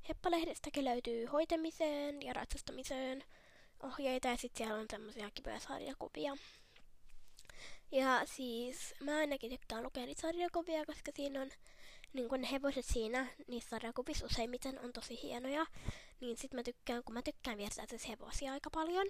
Heppalehdestäkin 0.08 0.84
löytyy 0.84 1.26
hoitamiseen 1.26 2.22
ja 2.22 2.32
ratsastamiseen 2.32 3.24
ohjeita 3.82 4.28
ja 4.28 4.36
sitten 4.36 4.58
siellä 4.58 4.80
on 4.80 4.86
semmoisia 4.90 5.30
kivoja 5.30 5.60
sarjakuvia. 5.60 6.36
Ja 7.92 8.22
siis 8.24 8.94
mä 9.00 9.16
ainakin 9.16 9.50
tykkään 9.50 9.82
lukea 9.82 10.06
niitä 10.06 10.22
sarjakuvia, 10.22 10.86
koska 10.86 11.12
siinä 11.16 11.42
on 11.42 11.50
niin 12.16 12.28
kun 12.28 12.40
ne 12.40 12.50
hevoset 12.50 12.84
siinä 12.84 13.26
niissä 13.48 13.70
sarjakuvissa 13.70 14.26
useimmiten 14.26 14.78
on 14.84 14.92
tosi 14.92 15.22
hienoja, 15.22 15.66
niin 16.20 16.36
sit 16.36 16.54
mä 16.54 16.62
tykkään, 16.62 17.04
kun 17.04 17.14
mä 17.14 17.22
tykkään 17.22 17.58
viertää 17.58 17.86
siis 17.88 18.08
hevosia 18.08 18.52
aika 18.52 18.70
paljon, 18.70 19.06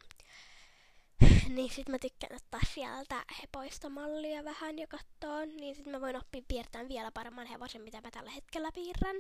niin 1.56 1.70
sit 1.70 1.88
mä 1.88 1.98
tykkään 1.98 2.36
ottaa 2.36 2.60
sieltä 2.75 3.25
hepoista 3.42 3.88
mallia 3.88 4.44
vähän 4.44 4.78
ja 4.78 4.86
katsoa, 4.86 5.46
niin 5.46 5.75
sit 5.75 5.86
mä 5.86 6.00
voin 6.00 6.16
oppia 6.16 6.42
piirtämään 6.48 6.88
vielä 6.88 7.10
paremman 7.12 7.46
hevosen, 7.46 7.82
mitä 7.82 8.00
mä 8.00 8.10
tällä 8.10 8.30
hetkellä 8.30 8.72
piirrän. 8.75 9.16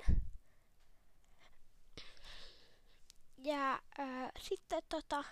Ja 3.38 3.72
äh, 4.00 4.30
sitten 4.38 4.82
tota, 4.88 5.24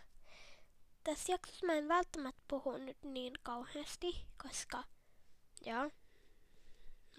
tässä 1.05 1.33
jaksossa 1.33 1.67
mä 1.67 1.73
en 1.73 1.89
välttämättä 1.89 2.43
puhu 2.49 2.77
nyt 2.77 3.03
niin 3.03 3.35
kauheasti, 3.43 4.27
koska 4.43 4.85
joo, 5.67 5.91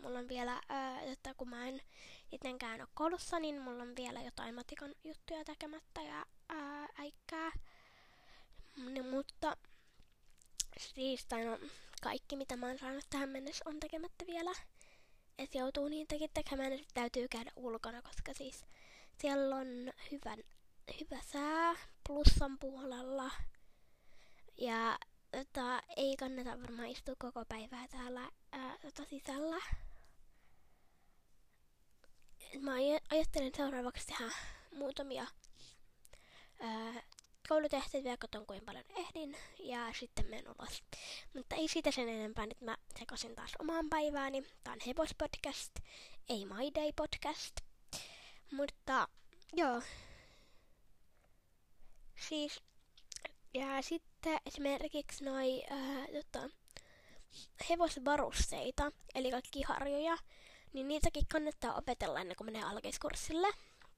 mulla 0.02 0.20
on 0.20 0.28
vielä, 0.28 0.62
ää, 0.70 0.95
että 1.12 1.34
kun 1.34 1.50
mä 1.50 1.68
en 1.68 1.82
itsenkään 2.32 2.82
ole 2.82 2.90
koulussa, 2.94 3.40
niin 3.40 3.62
mulla 3.62 3.84
on 3.84 3.96
vielä 3.96 4.22
jotain 4.22 4.56
matikan 4.56 4.96
juttuja 5.04 5.46
tekemättä 5.46 6.02
ja 6.02 6.26
ää, 6.50 6.88
äikkää. 6.98 7.52
Niin, 8.78 9.06
mutta 9.06 9.58
siis, 10.78 11.28
no, 11.46 11.70
kaikki 12.02 12.36
mitä 12.36 12.58
mä 12.58 12.68
oon 12.68 12.80
saanut 12.80 13.06
tähän 13.10 13.30
mennessä 13.30 13.64
on 13.68 13.80
tekemättä 13.80 14.26
vielä. 14.28 14.52
Et 15.38 15.56
joutuu 15.56 15.88
niitäkin 15.88 16.30
tekemään, 16.34 16.74
että 16.74 16.88
täytyy 16.94 17.28
käydä 17.28 17.52
ulkona, 17.56 18.02
koska 18.02 18.34
siis 18.34 18.66
siellä 19.18 19.56
on 19.56 19.68
hyvän, 20.12 20.40
hyvä 21.00 21.22
sää 21.22 21.76
plussan 22.08 22.60
puolella. 22.60 23.32
Ja 24.58 25.00
tota, 25.32 25.82
ei 25.98 26.16
kannata 26.18 26.62
varmaan 26.62 26.90
istua 26.90 27.16
koko 27.20 27.46
päivää 27.50 27.88
täällä 27.88 28.32
ää, 28.52 28.78
tota 28.82 29.06
sisällä 29.06 29.62
mä 32.60 32.72
ajattelen 33.10 33.52
seuraavaksi 33.58 34.08
tehdä 34.08 34.32
muutamia 34.72 35.28
ää, 36.60 37.04
koulutehtäviä 37.50 38.18
koton 38.18 38.46
kuin 38.46 38.66
paljon 38.66 38.86
ehdin 38.90 39.38
ja 39.60 39.94
sitten 40.00 40.26
menen 40.26 40.46
ulos. 40.60 40.84
Mutta 41.34 41.56
ei 41.56 41.68
siitä 41.68 41.92
sen 41.92 42.10
enempää, 42.10 42.46
nyt 42.46 42.62
mä 42.62 42.78
sekasin 43.00 43.36
taas 43.36 43.52
omaan 43.60 43.90
päivääni. 43.90 44.44
Tää 44.64 44.74
on 44.74 44.80
Hevos 44.88 45.16
podcast, 45.18 45.72
ei 46.30 46.46
My 46.46 46.72
Day 46.76 46.92
podcast. 46.96 47.56
Mutta 48.52 49.08
joo. 49.54 49.82
Siis 52.30 52.62
ja 53.54 53.82
sitten 53.82 54.40
esimerkiksi 54.46 55.24
noi 55.24 55.64
ää, 55.70 56.06
tota, 56.14 56.50
hevosvarusteita, 57.70 58.92
eli 59.16 59.32
kaikki 59.32 59.62
harjoja, 59.62 60.18
niin 60.76 60.88
niitäkin 60.88 61.28
kannattaa 61.32 61.74
opetella 61.74 62.20
ennen 62.20 62.38
kuin 62.38 62.46
menee 62.48 62.64
alkeiskurssille. 62.64 63.48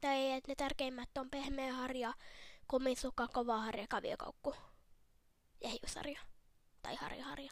Tai 0.01 0.31
että 0.31 0.51
ne 0.51 0.55
tärkeimmät 0.55 1.17
on 1.17 1.29
pehmeä 1.29 1.73
harja, 1.73 2.13
kumisuka, 2.67 3.27
kova 3.27 3.57
harja, 3.57 3.87
kaviokoukku 3.89 4.55
ja 5.61 5.69
hiusharja. 5.69 6.19
Tai 6.81 6.95
harja-harja. 6.95 7.51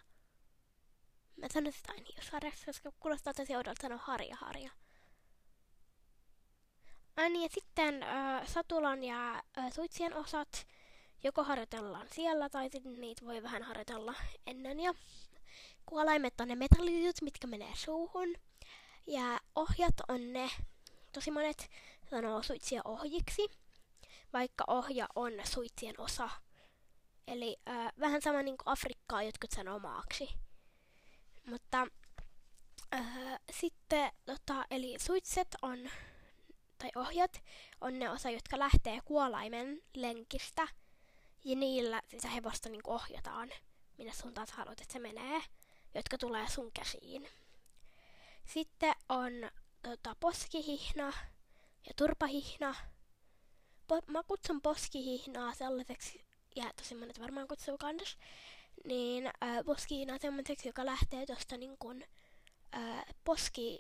Mä 1.36 1.48
sanon 1.53 1.74
sitä 1.74 1.91
aina 1.91 2.05
hiusharjaksi, 2.15 2.65
koska 2.65 2.91
kuulostaa 3.00 3.34
tosi 3.34 3.55
oudolta 3.55 3.82
sanoa 3.82 3.98
harja-harja. 3.98 4.72
Ai 7.17 7.44
ja 7.44 7.50
sitten 7.51 8.03
äh, 8.03 8.48
satulan 8.48 9.03
ja 9.03 9.44
äh, 9.58 9.74
suitsien 9.74 10.13
osat 10.13 10.67
joko 11.24 11.44
harjoitellaan 11.44 12.08
siellä 12.12 12.50
tai 12.50 12.70
sitten 12.70 13.01
niitä 13.01 13.25
voi 13.25 13.44
vähän 13.44 13.63
harjoitella 13.63 14.13
ennen. 14.48 14.79
Ja 14.79 14.94
kuolaimet 15.86 16.41
on 16.41 16.48
ne 16.48 16.55
metalliyt, 16.55 17.22
mitkä 17.22 17.48
menee 17.48 17.72
suuhun. 17.75 18.36
Ja 19.07 19.39
ohjat 19.55 19.93
on 20.07 20.33
ne, 20.33 20.50
tosi 21.12 21.31
monet 21.31 21.69
sanoo 22.09 22.43
suitsia 22.43 22.81
ohjiksi, 22.85 23.47
vaikka 24.33 24.63
ohja 24.67 25.07
on 25.15 25.31
suitsien 25.43 25.95
osa. 25.97 26.29
Eli 27.27 27.57
äh, 27.69 27.91
vähän 28.00 28.21
sama 28.21 28.41
niin 28.41 28.57
kuin 28.57 28.74
Afrikkaa 28.74 29.24
jotkut 29.24 29.51
sanoo 29.51 29.79
maaksi. 29.79 30.29
Mutta 31.45 31.88
Öö, 32.93 33.38
sitten, 33.51 34.12
tota, 34.25 34.65
eli 34.71 34.95
suitset 35.00 35.47
on, 35.62 35.89
tai 36.77 36.89
ohjat, 36.95 37.43
on 37.81 38.00
ne 38.00 38.09
osa, 38.09 38.29
jotka 38.29 38.59
lähtee 38.59 39.00
kuolaimen 39.05 39.81
lenkistä. 39.95 40.67
Ja 41.45 41.55
niillä 41.55 42.01
sitä 42.07 42.27
hevosta 42.27 42.69
niin 42.69 42.81
ohjataan, 42.88 43.51
minne 43.97 44.13
suuntaan 44.13 44.47
sä 44.47 44.53
haluat, 44.55 44.81
että 44.81 44.93
se 44.93 45.00
menee, 45.00 45.41
jotka 45.95 46.17
tulee 46.17 46.50
sun 46.50 46.71
käsiin. 46.71 47.27
Sitten 48.45 48.95
on 49.09 49.31
tota, 49.81 50.15
poskihihna 50.19 51.13
ja 51.87 51.93
turpahihna. 51.95 52.75
Po- 53.87 54.11
mä 54.11 54.23
kutsun 54.23 54.61
poskihihnaa 54.61 55.53
sellaiseksi, 55.53 56.25
ja 56.55 56.73
tosi 56.75 56.95
monet 56.95 57.19
varmaan 57.19 57.47
kutsuu 57.47 57.77
kans, 57.77 58.17
niin 58.85 59.25
äh, 59.25 59.65
poskihihna 59.65 60.13
on 60.13 60.19
sellaiseksi, 60.19 60.69
joka 60.69 60.85
lähtee 60.85 61.25
tuosta 61.25 61.57
niin 61.57 61.77
kun, 61.77 62.03
äh, 62.75 63.05
poski 63.23 63.79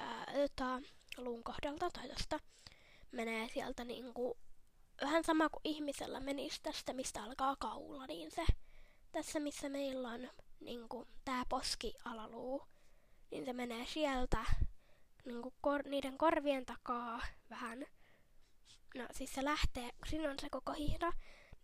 äh, 0.00 0.26
tota, 0.34 0.80
luun 1.16 1.44
kohdalta 1.44 1.90
tai 1.90 2.08
tosta 2.08 2.40
menee 3.12 3.48
sieltä 3.48 3.84
niinku 3.84 4.36
vähän 5.02 5.24
sama 5.24 5.48
kuin 5.48 5.60
ihmisellä 5.64 6.20
menisi 6.20 6.60
tästä, 6.62 6.92
mistä 6.92 7.22
alkaa 7.22 7.56
kaula, 7.56 8.06
niin 8.06 8.30
se 8.30 8.44
tässä, 9.12 9.40
missä 9.40 9.68
meillä 9.68 10.08
on 10.08 10.28
niinku, 10.60 11.06
tää 11.24 11.44
poskialaluu, 11.48 12.62
niin 13.32 13.44
se 13.44 13.52
menee 13.52 13.86
sieltä 13.86 14.44
niinku, 15.24 15.54
kor- 15.60 15.88
niiden 15.88 16.18
korvien 16.18 16.66
takaa 16.66 17.20
vähän. 17.50 17.86
No 18.94 19.06
siis 19.12 19.34
se 19.34 19.44
lähtee, 19.44 19.90
kun 19.90 20.08
siinä 20.08 20.30
on 20.30 20.38
se 20.40 20.50
koko 20.50 20.72
hihna, 20.72 21.12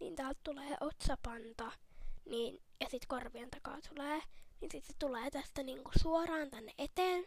niin 0.00 0.16
täältä 0.16 0.40
tulee 0.44 0.76
otsapanta, 0.80 1.72
niin, 2.25 2.62
ja 2.80 2.87
sitten 2.90 3.08
korvien 3.08 3.50
takaa 3.50 3.78
tulee, 3.88 4.22
niin 4.60 4.70
sitten 4.70 4.92
se 4.92 4.92
tulee 4.98 5.30
tästä 5.30 5.62
niinku 5.62 5.90
suoraan 6.02 6.50
tänne 6.50 6.75
eteen, 6.78 7.25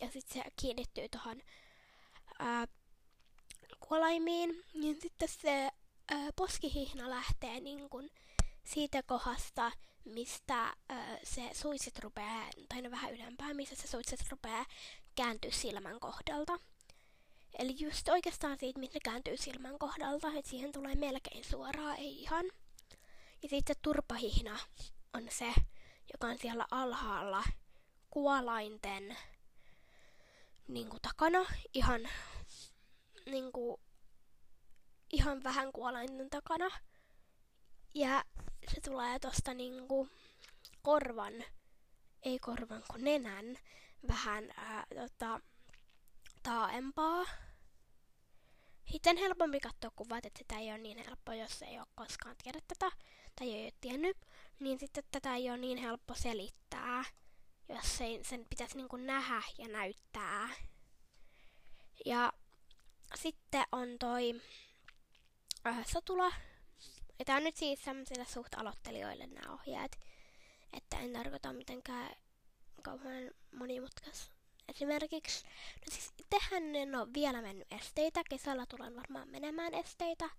ja 0.00 0.10
sitten 0.10 0.42
se 0.42 0.50
kiinnittyy 0.60 1.08
tuohon 1.08 1.42
kuolaimiin, 3.80 4.64
niin 4.74 5.00
sitten 5.00 5.28
se 5.28 5.70
ää, 6.08 6.30
poskihihna 6.36 7.10
lähtee 7.10 7.60
niinku 7.60 8.02
siitä 8.64 9.02
kohdasta, 9.02 9.72
mistä 10.06 10.74
ää, 10.88 11.18
se 11.24 11.50
suitsit 11.52 11.98
rupeaa, 11.98 12.50
tai 12.68 12.82
no 12.82 12.90
vähän 12.90 13.14
ylempää, 13.14 13.54
missä 13.54 13.76
se 13.76 13.86
suitsit 13.86 14.20
rupeaa 14.30 14.66
kääntyä 15.14 15.50
silmän 15.50 16.00
kohdalta. 16.00 16.58
Eli 17.58 17.76
just 17.78 18.08
oikeastaan 18.08 18.58
siitä, 18.58 18.80
missä 18.80 18.98
kääntyy 19.04 19.36
silmän 19.36 19.78
kohdalta, 19.78 20.28
että 20.28 20.50
siihen 20.50 20.72
tulee 20.72 20.94
melkein 20.94 21.44
suoraan, 21.44 21.96
ei 21.96 22.22
ihan. 22.22 22.44
Ja 23.42 23.48
sitten 23.48 23.76
turpahihna 23.82 24.58
on 25.14 25.26
se, 25.30 25.54
joka 26.12 26.26
on 26.26 26.38
siellä 26.38 26.66
alhaalla 26.70 27.44
kuolainten 28.10 29.16
niin 30.68 30.88
kuin 30.88 31.02
takana, 31.02 31.46
ihan, 31.74 32.08
niin 33.26 33.52
kuin, 33.52 33.80
ihan 35.12 35.42
vähän 35.44 35.72
kuolainten 35.72 36.30
takana. 36.30 36.70
Ja 37.96 38.24
se 38.68 38.80
tulee 38.80 39.18
tosta 39.18 39.54
niin 39.54 39.88
kuin, 39.88 40.10
korvan, 40.82 41.32
ei 42.22 42.38
korvan, 42.38 42.82
kun 42.90 43.04
nenän, 43.04 43.56
vähän 44.08 44.52
ää, 44.56 44.86
tota, 44.94 45.40
taaempaa. 46.42 47.24
Sitten 48.92 49.16
helpompi 49.16 49.60
katsoa 49.60 49.90
kuvat, 49.96 50.26
että 50.26 50.38
sitä 50.38 50.58
ei 50.58 50.70
ole 50.70 50.78
niin 50.78 50.98
helppo, 50.98 51.32
jos 51.32 51.62
ei 51.62 51.78
ole 51.78 51.86
koskaan 51.94 52.36
tiedä 52.42 52.58
tätä 52.68 52.90
tai 53.36 53.52
ei 53.52 53.64
ole 53.64 53.72
tiennyt, 53.80 54.16
niin 54.60 54.78
sitten 54.78 55.04
tätä 55.12 55.34
ei 55.34 55.50
ole 55.50 55.58
niin 55.58 55.78
helppo 55.78 56.14
selittää, 56.14 57.04
jos 57.68 58.00
ei, 58.00 58.24
sen 58.24 58.46
pitäisi 58.50 58.76
niin 58.76 58.88
kuin 58.88 59.06
nähdä 59.06 59.42
ja 59.58 59.68
näyttää. 59.68 60.48
Ja 62.06 62.32
sitten 63.14 63.64
on 63.72 63.88
toi 63.98 64.40
äh, 65.66 65.86
satula. 65.86 66.32
Ja 67.18 67.24
tää 67.24 67.36
on 67.36 67.44
nyt 67.44 67.56
siis 67.56 67.84
sellaisille 67.84 68.24
suht 68.24 68.54
aloittelijoille 68.54 69.26
nämä 69.26 69.54
ohjeet. 69.54 69.98
Että 70.72 70.98
en 70.98 71.12
tarkoita 71.12 71.52
mitenkään 71.52 72.16
kauhean 72.82 73.30
monimutkas. 73.52 74.30
Esimerkiksi, 74.68 75.44
no 75.44 75.82
siis 75.88 76.12
tehän 76.30 76.76
en 76.76 76.94
ole 76.94 77.08
vielä 77.14 77.42
mennyt 77.42 77.72
esteitä. 77.72 78.22
Kesällä 78.30 78.66
tulen 78.66 78.96
varmaan 78.96 79.28
menemään 79.28 79.74
esteitä. 79.74 80.30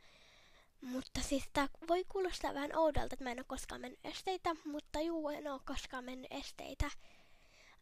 Mutta 0.82 1.22
siis 1.22 1.44
tää 1.54 1.68
voi 1.88 2.06
kuulostaa 2.10 2.54
vähän 2.54 2.78
oudolta, 2.78 3.14
että 3.14 3.24
mä 3.24 3.32
en 3.32 3.40
ole 3.40 3.46
koskaan 3.48 3.82
mennyt 3.82 4.00
esteitä, 4.04 4.56
mutta 4.66 5.02
juu, 5.02 5.30
en 5.30 5.52
ole 5.52 5.62
koskaan 5.66 6.06
mennyt 6.06 6.32
esteitä. 6.32 6.92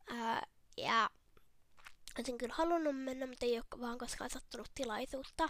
Ää, 0.07 0.47
ja 0.77 1.09
olisin 2.19 2.37
kyllä 2.37 2.53
halunnut 2.57 3.03
mennä, 3.03 3.27
mutta 3.27 3.45
ei 3.45 3.57
ole 3.57 3.81
vaan 3.81 3.97
koskaan 3.97 4.29
sattunut 4.29 4.71
tilaisuutta. 4.75 5.49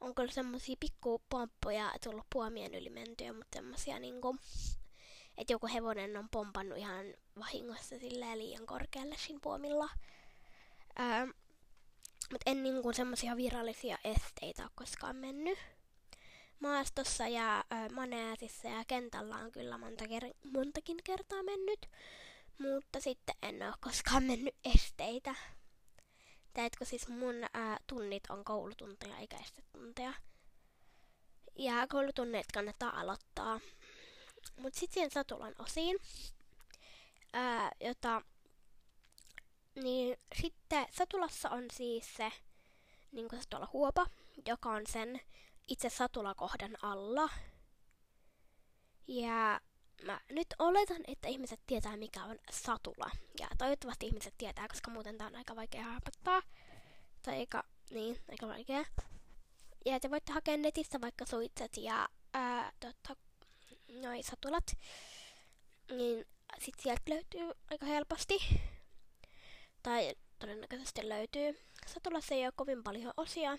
On 0.00 0.14
kyllä 0.14 0.32
semmosia 0.32 0.76
pikkupomppoja 0.80 1.92
tullut 2.04 2.26
puomien 2.32 2.74
yli 2.74 2.90
mentyä, 2.90 3.32
mutta 3.32 3.56
semmosia 3.56 3.98
niinku, 3.98 4.36
että 5.38 5.52
joku 5.52 5.66
hevonen 5.66 6.16
on 6.16 6.28
pompannut 6.28 6.78
ihan 6.78 7.06
vahingossa 7.38 7.98
silleen 7.98 8.38
liian 8.38 8.66
korkealle 8.66 9.16
siinä 9.18 9.40
puomilla. 9.42 9.88
Ää, 10.96 11.26
mutta 12.30 12.50
en 12.50 12.62
niinku 12.62 12.92
semmosia 12.92 13.36
virallisia 13.36 13.98
esteitä 14.04 14.62
ole 14.62 14.70
koskaan 14.74 15.16
mennyt. 15.16 15.58
Maastossa 16.60 17.28
ja 17.28 17.64
ää, 17.70 17.88
maneesissa 17.88 18.68
ja 18.68 18.84
kentällä 18.86 19.36
on 19.36 19.52
kyllä 19.52 19.78
monta 19.78 20.04
ker- 20.04 20.50
montakin 20.52 20.96
kertaa 21.04 21.42
mennyt, 21.42 21.86
mutta 22.58 23.00
sitten 23.00 23.34
en 23.42 23.62
ole 23.62 23.74
koskaan 23.80 24.24
mennyt 24.24 24.54
esteitä. 24.74 25.34
Teetkö 26.58 26.84
siis 26.84 27.08
mun 27.08 27.34
ää, 27.54 27.78
tunnit 27.86 28.22
on 28.30 28.44
koulutunteja 28.44 29.18
eikä 29.18 29.36
estetunteja. 29.36 30.14
Ja 31.56 31.86
koulutunnit 31.86 32.46
kannattaa 32.54 33.00
aloittaa. 33.00 33.60
Mut 34.56 34.74
sit 34.74 34.92
siihen 34.92 35.10
satulan 35.10 35.54
osiin, 35.58 35.98
ää, 37.32 37.70
jota, 37.80 38.22
niin 39.74 40.18
sitten 40.42 40.86
satulassa 40.90 41.50
on 41.50 41.64
siis 41.72 42.14
se 42.16 42.32
niin 43.12 43.28
kuin 43.28 43.42
tuolla 43.50 43.68
huopa, 43.72 44.06
joka 44.46 44.70
on 44.70 44.82
sen 44.88 45.20
itse 45.68 45.90
satulakohdan 45.90 46.76
alla. 46.82 47.28
Ja 49.08 49.60
mä 50.06 50.20
nyt 50.30 50.46
oletan, 50.58 51.02
että 51.06 51.28
ihmiset 51.28 51.60
tietää, 51.66 51.96
mikä 51.96 52.24
on 52.24 52.38
satula. 52.50 53.10
Ja 53.40 53.48
toivottavasti 53.58 54.06
ihmiset 54.06 54.34
tietää, 54.38 54.68
koska 54.68 54.90
muuten 54.90 55.18
tää 55.18 55.26
on 55.26 55.36
aika 55.36 55.56
vaikea 55.56 55.84
hahmottaa. 55.84 56.42
Tai 57.22 57.38
aika, 57.38 57.64
niin, 57.90 58.18
aika 58.30 58.46
vaikea. 58.46 58.84
Ja 59.86 60.00
te 60.00 60.10
voitte 60.10 60.32
hakea 60.32 60.56
netistä 60.56 61.00
vaikka 61.00 61.26
suitset 61.26 61.76
ja 61.76 62.08
ää, 62.34 62.72
totta, 62.80 63.16
noi 63.88 64.22
satulat. 64.22 64.76
Niin 65.90 66.24
sit 66.58 66.74
sieltä 66.80 67.02
löytyy 67.08 67.52
aika 67.70 67.86
helposti. 67.86 68.38
Tai 69.82 70.14
todennäköisesti 70.38 71.08
löytyy. 71.08 71.58
Satulassa 71.86 72.34
ei 72.34 72.44
ole 72.44 72.52
kovin 72.56 72.82
paljon 72.82 73.12
osia. 73.16 73.58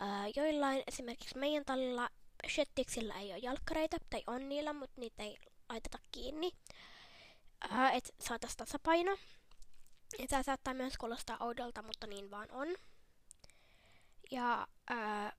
Ää, 0.00 0.26
joillain, 0.36 0.82
esimerkiksi 0.86 1.38
meidän 1.38 1.64
tallilla 1.64 2.08
Shettiksillä 2.48 3.20
ei 3.20 3.32
ole 3.32 3.38
jalkkareita, 3.38 3.96
tai 4.10 4.22
on 4.26 4.48
niillä, 4.48 4.72
mutta 4.72 5.00
niitä 5.00 5.22
ei 5.22 5.36
laiteta 5.68 5.98
kiinni, 6.12 6.52
ää, 7.70 7.92
että 7.92 8.12
saataisiin 8.20 8.56
tasapaino. 8.56 9.16
Ja 10.18 10.26
tämä 10.28 10.42
saattaa 10.42 10.74
myös 10.74 10.96
kuulostaa 10.98 11.36
oudolta, 11.40 11.82
mutta 11.82 12.06
niin 12.06 12.30
vaan 12.30 12.50
on. 12.50 12.68
Ja 14.30 14.68
ää, 14.88 15.32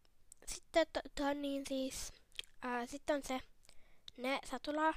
sitten 0.45 0.87
to, 0.93 0.99
to, 1.15 1.33
niin 1.33 1.63
siis, 1.67 2.13
ää, 2.61 2.85
sitten 2.85 3.15
on 3.15 3.21
se, 3.27 3.39
ne 4.17 4.39
satula, 4.45 4.93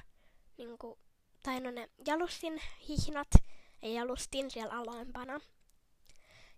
niinku, 0.57 0.99
tai 1.43 1.59
no 1.59 1.71
ne 1.71 1.89
jalustin 2.07 2.61
hihnat 2.87 3.27
ja 3.81 3.89
jalustin 3.89 4.51
siellä 4.51 4.73
alempana. 4.73 5.39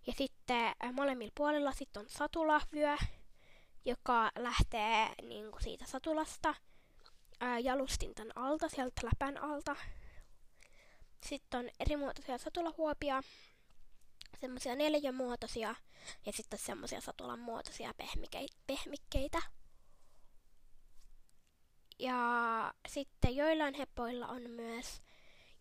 Ja 0.06 0.12
sitten 0.16 0.74
ää, 0.80 0.92
molemmilla 0.92 1.32
puolilla 1.34 1.72
sitten 1.72 2.00
on 2.00 2.08
satulavyö, 2.08 2.96
joka 3.84 4.30
lähtee 4.38 5.08
niinku 5.22 5.58
siitä 5.60 5.86
satulasta 5.86 6.54
ää, 7.40 7.58
jalustin 7.58 8.14
tän 8.14 8.38
alta, 8.38 8.68
sieltä 8.68 9.00
läpän 9.06 9.38
alta. 9.42 9.76
Sitten 11.26 11.60
on 11.60 11.70
erimuotoisia 11.80 12.38
satulahuopia, 12.38 13.22
semmoisia 14.40 14.76
neljämuotoisia 14.76 15.74
ja 16.26 16.32
sitten 16.32 16.58
semmoisia 16.58 17.00
satulan 17.00 17.38
muotoisia 17.38 17.94
pehmikkeitä. 18.66 19.42
Ja 21.98 22.74
sitten 22.88 23.36
joillain 23.36 23.74
heppoilla 23.74 24.26
on 24.26 24.50
myös 24.50 25.00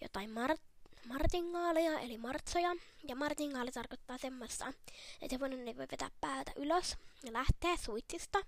jotain 0.02 0.30
mar- 0.30 0.60
martingaaleja, 1.08 2.00
eli 2.00 2.18
martsoja. 2.18 2.76
Ja 3.08 3.16
martingaali 3.16 3.72
tarkoittaa 3.72 4.18
semmoista, 4.18 4.74
että 5.22 5.36
hevonen 5.36 5.68
ei 5.68 5.78
voi 5.78 5.88
vetää 5.92 6.10
päätä 6.22 6.52
ylös 6.56 6.98
ja 7.24 7.34
lähtee 7.34 7.78
suitsista, 7.78 8.40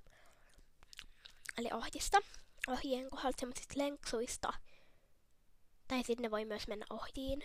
eli 1.58 1.70
ohjista 1.74 2.18
ohjien 2.67 3.10
kohdalta 3.10 3.39
semmoisista 3.39 3.73
lenksuista. 3.78 4.54
Tai 5.88 6.04
sitten 6.04 6.23
ne 6.23 6.32
voi 6.32 6.45
myös 6.45 6.67
mennä 6.67 6.86
ohjiin. 6.89 7.43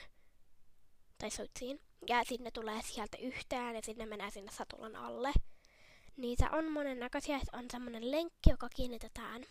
tai 1.19 1.31
suitsiin. 1.31 1.81
Ja 2.09 2.25
sinne 2.25 2.51
tulee 2.51 2.83
sieltä 2.83 3.17
yhteen 3.21 3.75
ja 3.75 3.81
sinne 3.85 4.07
menee 4.07 4.31
sinne 4.31 4.53
satulan 4.53 4.97
alle. 4.97 5.33
Niitä 6.17 6.51
on 6.51 6.73
monennäköisiä. 6.73 7.41
On 7.53 7.65
semmonen 7.73 8.11
lenkki, 8.11 8.51
joka 8.51 8.69
kiinnitetään 8.69 9.45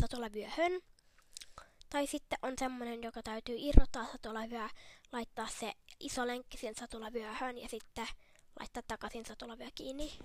satulavyöhön. 0.00 0.80
Tai 1.90 2.06
sitten 2.06 2.38
on 2.42 2.54
semmonen, 2.58 3.02
joka 3.02 3.22
täytyy 3.22 3.56
irrottaa 3.58 4.06
satulavyö, 4.12 4.68
laittaa 5.12 5.48
se 5.48 5.72
iso 6.00 6.26
lenkki 6.26 6.58
sen 6.58 6.74
satulavyöhön 6.74 7.58
ja 7.58 7.68
sitten 7.68 8.06
laittaa 8.60 8.82
takaisin 8.88 9.26
satulavyö 9.26 9.68
kiinni. 9.74 10.18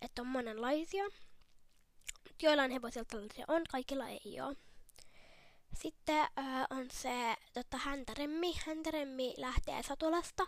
Että 0.00 0.22
on 0.22 0.28
monenlaisia. 0.28 1.04
Joillain 2.42 2.70
hevosilla 2.70 3.04
tällaisia 3.04 3.44
on, 3.48 3.62
kaikilla 3.70 4.08
ei 4.08 4.40
ole. 4.40 4.56
Sitten 5.74 6.20
äh, 6.20 6.66
on 6.70 6.86
se 6.90 7.36
tota, 7.54 7.76
häntäremmi. 7.76 8.54
Häntäremmi 8.66 9.34
lähtee 9.36 9.82
satulasta 9.82 10.46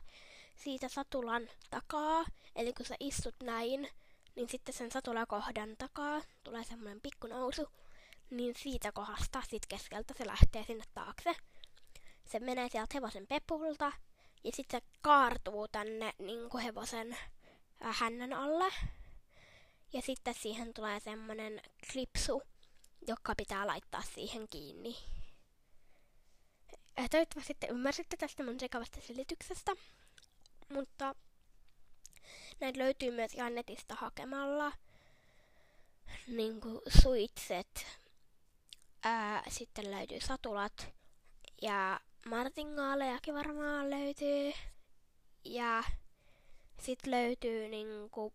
siitä 0.56 0.88
satulan 0.88 1.48
takaa. 1.70 2.24
Eli 2.56 2.72
kun 2.72 2.86
sä 2.86 2.94
istut 3.00 3.34
näin, 3.42 3.88
niin 4.36 4.48
sitten 4.48 4.74
sen 4.74 4.92
satulakohdan 4.92 5.76
takaa 5.78 6.20
tulee 6.42 6.64
semmoinen 6.64 7.00
pikku 7.00 7.26
nousu. 7.26 7.68
Niin 8.30 8.54
siitä 8.58 8.92
kohdasta, 8.92 9.42
sit 9.48 9.66
keskeltä 9.66 10.14
se 10.18 10.26
lähtee 10.26 10.64
sinne 10.64 10.84
taakse. 10.94 11.34
Se 12.24 12.40
menee 12.40 12.68
sieltä 12.68 12.94
hevosen 12.94 13.26
pepulta 13.26 13.92
ja 14.44 14.52
sitten 14.52 14.80
se 14.80 14.86
kaartuu 15.02 15.68
tänne 15.68 16.12
niin 16.18 16.50
kuin 16.50 16.64
hevosen 16.64 17.16
äh, 17.84 17.96
hännän 17.98 18.32
alle. 18.32 18.72
Ja 19.94 20.02
sitten 20.02 20.34
siihen 20.34 20.74
tulee 20.74 21.00
semmonen 21.00 21.60
klipsu, 21.92 22.42
joka 23.06 23.34
pitää 23.36 23.66
laittaa 23.66 24.02
siihen 24.14 24.48
kiinni. 24.48 24.96
Ja 26.96 27.08
toivottavasti 27.10 27.46
sitten 27.46 27.70
ymmärsitte 27.70 28.16
tästä 28.16 28.44
mun 28.44 28.60
sekavasta 28.60 29.00
selityksestä. 29.00 29.72
Mutta 30.68 31.14
näitä 32.60 32.78
löytyy 32.78 33.10
myös 33.10 33.34
ihan 33.34 33.54
netistä 33.54 33.94
hakemalla. 33.94 34.72
Niin 36.26 36.60
kuin 36.60 36.80
suitset. 37.02 37.86
Ää, 39.02 39.42
sitten 39.48 39.90
löytyy 39.90 40.20
satulat. 40.20 40.92
Ja 41.62 42.00
martingaalejakin 42.26 43.34
varmaan 43.34 43.90
löytyy. 43.90 44.52
Ja 45.44 45.84
sitten 46.80 47.10
löytyy 47.10 47.68
niinku 47.68 48.32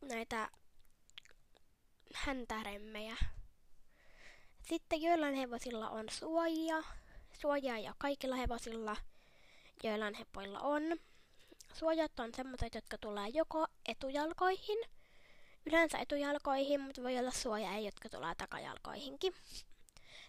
näitä 0.00 0.50
häntäremmejä. 2.24 3.16
Sitten 4.62 5.02
joillain 5.02 5.34
hevosilla 5.34 5.90
on 5.90 6.04
suojia. 6.10 6.82
Suojaa 7.32 7.78
ja 7.78 7.94
kaikilla 7.98 8.36
hevosilla, 8.36 8.96
joillain 9.82 10.14
hepoilla 10.14 10.60
on. 10.60 10.82
Suojat 11.74 12.20
on 12.20 12.34
semmoiset, 12.34 12.74
jotka 12.74 12.98
tulee 12.98 13.28
joko 13.28 13.66
etujalkoihin, 13.88 14.78
yleensä 15.66 15.98
etujalkoihin, 15.98 16.80
mutta 16.80 17.02
voi 17.02 17.18
olla 17.18 17.30
suoja, 17.30 17.78
jotka 17.78 18.08
tulee 18.08 18.34
takajalkoihinkin. 18.34 19.34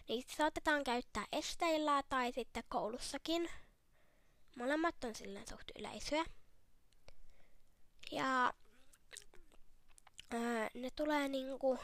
Niitä 0.08 0.32
saatetaan 0.36 0.84
käyttää 0.84 1.24
esteillä 1.32 2.02
tai 2.08 2.32
sitten 2.32 2.64
koulussakin. 2.68 3.50
Molemmat 4.56 5.04
on 5.04 5.14
silleen 5.14 5.48
suht 5.48 5.70
yleisöä. 5.78 6.24
Ja 8.12 8.54
ää, 10.30 10.70
ne 10.74 10.90
tulee 10.96 11.28
niinku, 11.28 11.78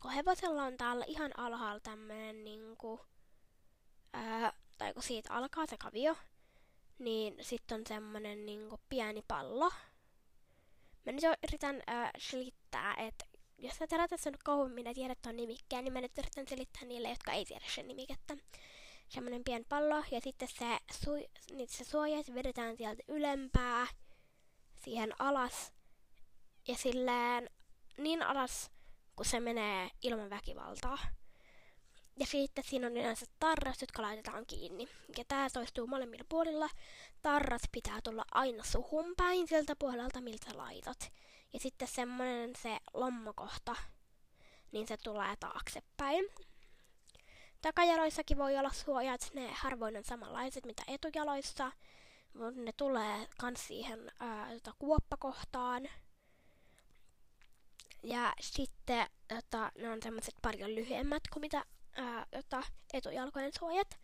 kun 0.00 0.10
hevosella 0.10 0.64
on 0.64 0.76
täällä 0.76 1.04
ihan 1.08 1.38
alhaalla 1.38 1.80
tämmönen 1.80 2.44
niinku, 2.44 3.00
ää, 4.12 4.52
tai 4.78 4.94
kun 4.94 5.02
siitä 5.02 5.34
alkaa 5.34 5.66
se 5.66 5.76
kavio, 5.76 6.16
niin 6.98 7.36
sitten 7.40 7.80
on 7.80 7.86
semmonen 7.86 8.46
niinku 8.46 8.80
pieni 8.88 9.22
pallo. 9.28 9.72
Mä 11.06 11.12
nyt 11.12 11.24
yritän 11.48 11.82
ää, 11.86 12.10
selittää, 12.18 12.94
että 12.94 13.24
jos 13.58 13.76
sä 13.76 13.86
tiedät 13.86 14.10
sen 14.16 14.34
kauemmin 14.44 14.86
ja 14.86 14.94
tiedät 14.94 15.22
tuon 15.22 15.36
nimikkeen, 15.36 15.84
niin 15.84 15.92
mä 15.92 16.00
nyt 16.00 16.18
yritän 16.18 16.48
selittää 16.48 16.84
niille, 16.84 17.08
jotka 17.08 17.32
ei 17.32 17.44
tiedä 17.44 17.64
sen 17.74 17.88
nimikettä. 17.88 18.36
Semmonen 19.08 19.44
pien 19.44 19.64
pallo 19.68 20.04
ja 20.10 20.20
sitten 20.20 20.48
se, 20.48 20.78
su- 20.92 21.54
niin 21.56 21.68
se 21.68 22.34
vedetään 22.34 22.76
sieltä 22.76 23.02
ylempää 23.08 23.86
siihen 24.84 25.12
alas 25.18 25.73
ja 26.68 26.76
silleen 26.76 27.50
niin 27.96 28.22
alas, 28.22 28.70
kun 29.16 29.26
se 29.26 29.40
menee 29.40 29.90
ilman 30.02 30.30
väkivaltaa. 30.30 30.98
Ja 32.18 32.26
sitten 32.26 32.64
siinä 32.64 32.86
on 32.86 32.92
yleensä 32.92 33.26
tarrat, 33.40 33.80
jotka 33.80 34.02
laitetaan 34.02 34.46
kiinni. 34.46 34.88
Ja 35.18 35.24
tää 35.28 35.50
toistuu 35.52 35.86
molemmilla 35.86 36.24
puolilla. 36.28 36.68
Tarrat 37.22 37.62
pitää 37.72 38.00
tulla 38.04 38.24
aina 38.32 38.64
suhun 38.64 39.14
päin 39.16 39.48
siltä 39.48 39.76
puolelta, 39.78 40.20
miltä 40.20 40.50
laitat. 40.56 41.12
Ja 41.52 41.60
sitten 41.60 41.88
semmonen 41.88 42.50
se 42.62 42.78
lommokohta, 42.94 43.76
niin 44.72 44.86
se 44.86 44.96
tulee 44.96 45.34
taaksepäin. 45.40 46.24
Takajaloissakin 47.62 48.38
voi 48.38 48.58
olla 48.58 48.70
suojat, 48.72 49.30
ne 49.34 49.52
harvoin 49.52 49.96
on 49.96 50.04
samanlaiset 50.04 50.66
mitä 50.66 50.82
etujaloissa, 50.86 51.72
mutta 52.34 52.60
ne 52.60 52.72
tulee 52.72 53.28
kans 53.38 53.66
siihen 53.66 54.12
ää, 54.20 54.52
tota, 54.54 54.72
kuoppakohtaan. 54.78 55.88
Ja 58.04 58.32
sitten 58.40 59.06
tota, 59.28 59.72
ne 59.78 59.90
on 59.90 60.02
semmoiset 60.02 60.34
paljon 60.42 60.74
lyhyemmät 60.74 61.22
kuin 61.32 61.40
mitä 61.40 61.64
ää, 61.96 62.26
tota, 62.30 62.62
etujalkojen 62.92 63.52
suojat. 63.58 63.98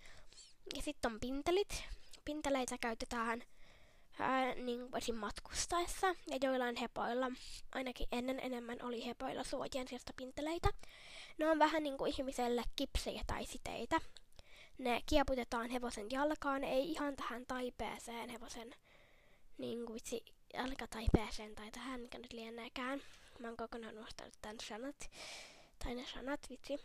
Ja 0.76 0.82
sitten 0.82 1.12
on 1.12 1.20
pintelit. 1.20 1.84
Pinteleitä 2.24 2.78
käytetään 2.78 3.42
ää, 4.18 4.54
niin 4.54 4.88
esim. 4.96 5.16
matkustaessa. 5.16 6.06
Ja 6.06 6.38
joillain 6.42 6.76
hepoilla, 6.76 7.30
ainakin 7.72 8.06
ennen 8.12 8.40
enemmän 8.40 8.78
oli 8.82 9.06
hepoilla 9.06 9.44
suojien 9.44 9.88
sijasta 9.88 10.12
pinteleitä. 10.16 10.68
Ne 11.38 11.50
on 11.50 11.58
vähän 11.58 11.82
niin 11.82 11.98
kuin 11.98 12.12
ihmiselle 12.12 12.62
kipsejä 12.76 13.22
tai 13.26 13.46
siteitä. 13.46 14.00
Ne 14.78 15.02
kieputetaan 15.06 15.70
hevosen 15.70 16.06
jalkaan, 16.10 16.64
ei 16.64 16.90
ihan 16.90 17.16
tähän 17.16 17.46
taipeeseen 17.46 18.28
hevosen 18.28 18.74
niin 19.58 19.86
kuin 19.86 19.94
vitsi, 19.94 20.24
jalkataipeeseen 20.54 21.54
tai 21.54 21.70
tähän, 21.70 22.00
mikä 22.00 22.18
nyt 22.18 22.32
lieneekään. 22.32 23.02
Mä 23.40 23.48
oon 23.48 23.57
kokonaan 23.57 23.98
unohtanut 23.98 24.35
tämän 24.42 24.57
sanat. 24.68 25.11
Tai 25.85 25.94
ne 25.94 26.07
sanat, 26.14 26.40
vitsi. 26.50 26.81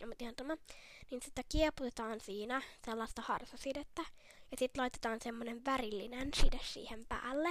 Ja 0.00 0.06
mä 0.06 0.14
tiedän 0.18 0.36
tämä. 0.36 0.56
Niin 1.10 1.22
sitä 1.22 1.42
kieputetaan 1.48 2.20
siinä 2.20 2.62
sellaista 2.84 3.22
harsasidettä. 3.22 4.02
Ja 4.50 4.56
sitten 4.58 4.80
laitetaan 4.82 5.18
semmonen 5.22 5.64
värillinen 5.64 6.30
side 6.34 6.60
siihen 6.62 7.06
päälle. 7.06 7.50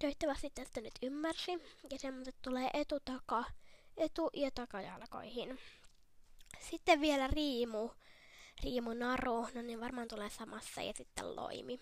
Toivottavasti 0.00 0.50
tästä 0.50 0.80
nyt 0.80 0.94
ymmärsi. 1.02 1.52
Ja 1.90 1.98
semmoiset 1.98 2.36
tulee 2.42 2.70
etutaka, 2.74 3.44
etu- 3.96 4.30
ja 4.34 4.50
takajalkoihin. 4.50 5.58
Sitten 6.70 7.00
vielä 7.00 7.26
riimu. 7.26 7.90
Riimu 8.64 8.92
naru, 8.92 9.48
no 9.54 9.62
niin 9.62 9.80
varmaan 9.80 10.08
tulee 10.08 10.30
samassa 10.30 10.82
ja 10.82 10.92
sitten 10.92 11.36
loimi. 11.36 11.80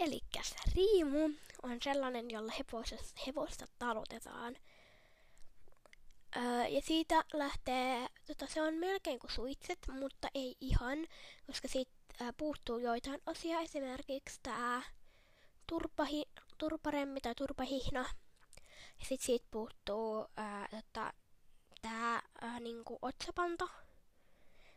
Eli 0.00 0.20
riimu 0.74 1.30
on 1.62 1.78
sellainen, 1.82 2.30
jolla 2.30 2.52
hevosta 3.26 3.66
talutetaan. 3.78 4.56
Öö, 6.36 6.66
ja 6.66 6.80
siitä 6.82 7.24
lähtee, 7.32 8.08
tota, 8.26 8.46
se 8.46 8.62
on 8.62 8.74
melkein 8.74 9.18
kuin 9.18 9.30
suitset, 9.30 9.78
mutta 9.92 10.28
ei 10.34 10.56
ihan, 10.60 10.98
koska 11.46 11.68
siitä 11.68 11.90
ää, 12.20 12.32
puuttuu 12.32 12.78
joitain 12.78 13.20
osia, 13.26 13.60
esimerkiksi 13.60 14.40
tämä 14.42 14.82
turpahi, 15.66 16.26
turparemmi 16.58 17.20
tai 17.20 17.34
turpahihna. 17.34 18.00
Ja 19.00 19.06
sitten 19.06 19.26
siitä 19.26 19.46
puuttuu 19.50 20.26
tota, 20.70 21.12
tämä 21.82 22.22
niinku 22.60 22.98
otsapanta. 23.02 23.68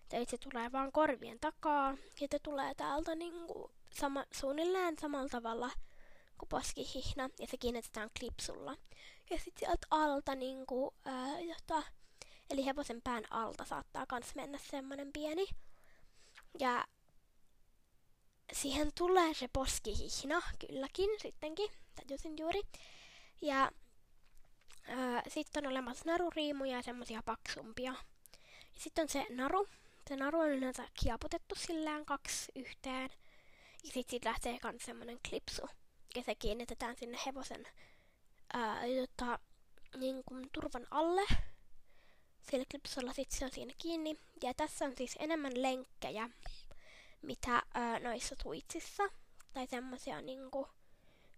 Tai 0.09 0.25
se 0.25 0.37
tulee 0.37 0.71
vaan 0.71 0.91
korvien 0.91 1.39
takaa, 1.39 1.97
ja 2.21 2.27
se 2.31 2.39
tulee 2.39 2.75
täältä 2.75 3.15
niinku 3.15 3.71
sama, 3.93 4.25
suunnilleen 4.31 4.97
samalla 4.99 5.29
tavalla 5.29 5.71
kuin 6.37 6.49
poskihihna, 6.49 7.29
ja 7.39 7.47
se 7.47 7.57
kiinnitetään 7.57 8.09
klipsulla. 8.19 8.75
Ja 9.29 9.37
sitten 9.37 9.59
sieltä 9.59 9.87
alta, 9.91 10.35
niinku, 10.35 10.93
ää, 11.05 11.39
jota, 11.39 11.83
eli 12.49 12.65
hevosen 12.65 13.01
pään 13.01 13.23
alta 13.31 13.65
saattaa 13.65 14.05
kans 14.05 14.35
mennä 14.35 14.59
semmonen 14.71 15.13
pieni. 15.13 15.45
Ja 16.59 16.85
siihen 18.53 18.91
tulee 18.97 19.33
se 19.33 19.47
poskihihna, 19.53 20.41
kylläkin, 20.59 21.09
sittenkin, 21.21 21.69
tajusin 21.95 22.37
juuri. 22.37 22.61
Ja 23.41 23.71
sitten 25.27 25.65
on 25.65 25.71
olemassa 25.71 26.03
naruriimuja 26.05 26.75
ja 26.75 26.83
semmosia 26.83 27.23
paksumpia. 27.25 27.91
Ja 28.73 28.79
sitten 28.79 29.01
on 29.01 29.09
se 29.09 29.25
naru. 29.29 29.67
Se 30.09 30.15
naru 30.15 30.39
on 30.39 30.49
yleensä 30.49 30.87
kiaputettu 31.03 31.55
sillään 31.55 32.05
kaksi 32.05 32.51
yhteen. 32.55 33.09
Ja 33.83 33.91
sitten 33.91 34.09
siitä 34.09 34.29
lähtee 34.29 34.59
kans 34.59 34.85
semmonen 34.85 35.19
klipsu. 35.29 35.61
Ja 36.15 36.23
se 36.23 36.35
kiinnitetään 36.35 36.95
sinne 36.97 37.17
hevosen 37.25 37.67
ää, 38.53 38.85
jota, 38.85 39.39
niin 39.97 40.23
kuin 40.25 40.49
turvan 40.53 40.87
alle. 40.91 41.21
sillä 42.51 42.65
klipsolla 42.71 43.13
sit 43.13 43.31
se 43.31 43.45
on 43.45 43.51
siinä 43.51 43.73
kiinni. 43.77 44.15
Ja 44.43 44.53
tässä 44.53 44.85
on 44.85 44.93
siis 44.97 45.15
enemmän 45.19 45.61
lenkkejä, 45.61 46.29
mitä 47.21 47.55
ö, 47.55 47.99
noissa 47.99 48.35
tuitsissa. 48.43 49.03
Tai 49.53 49.67
semmosia 49.67 50.21
niinku 50.21 50.67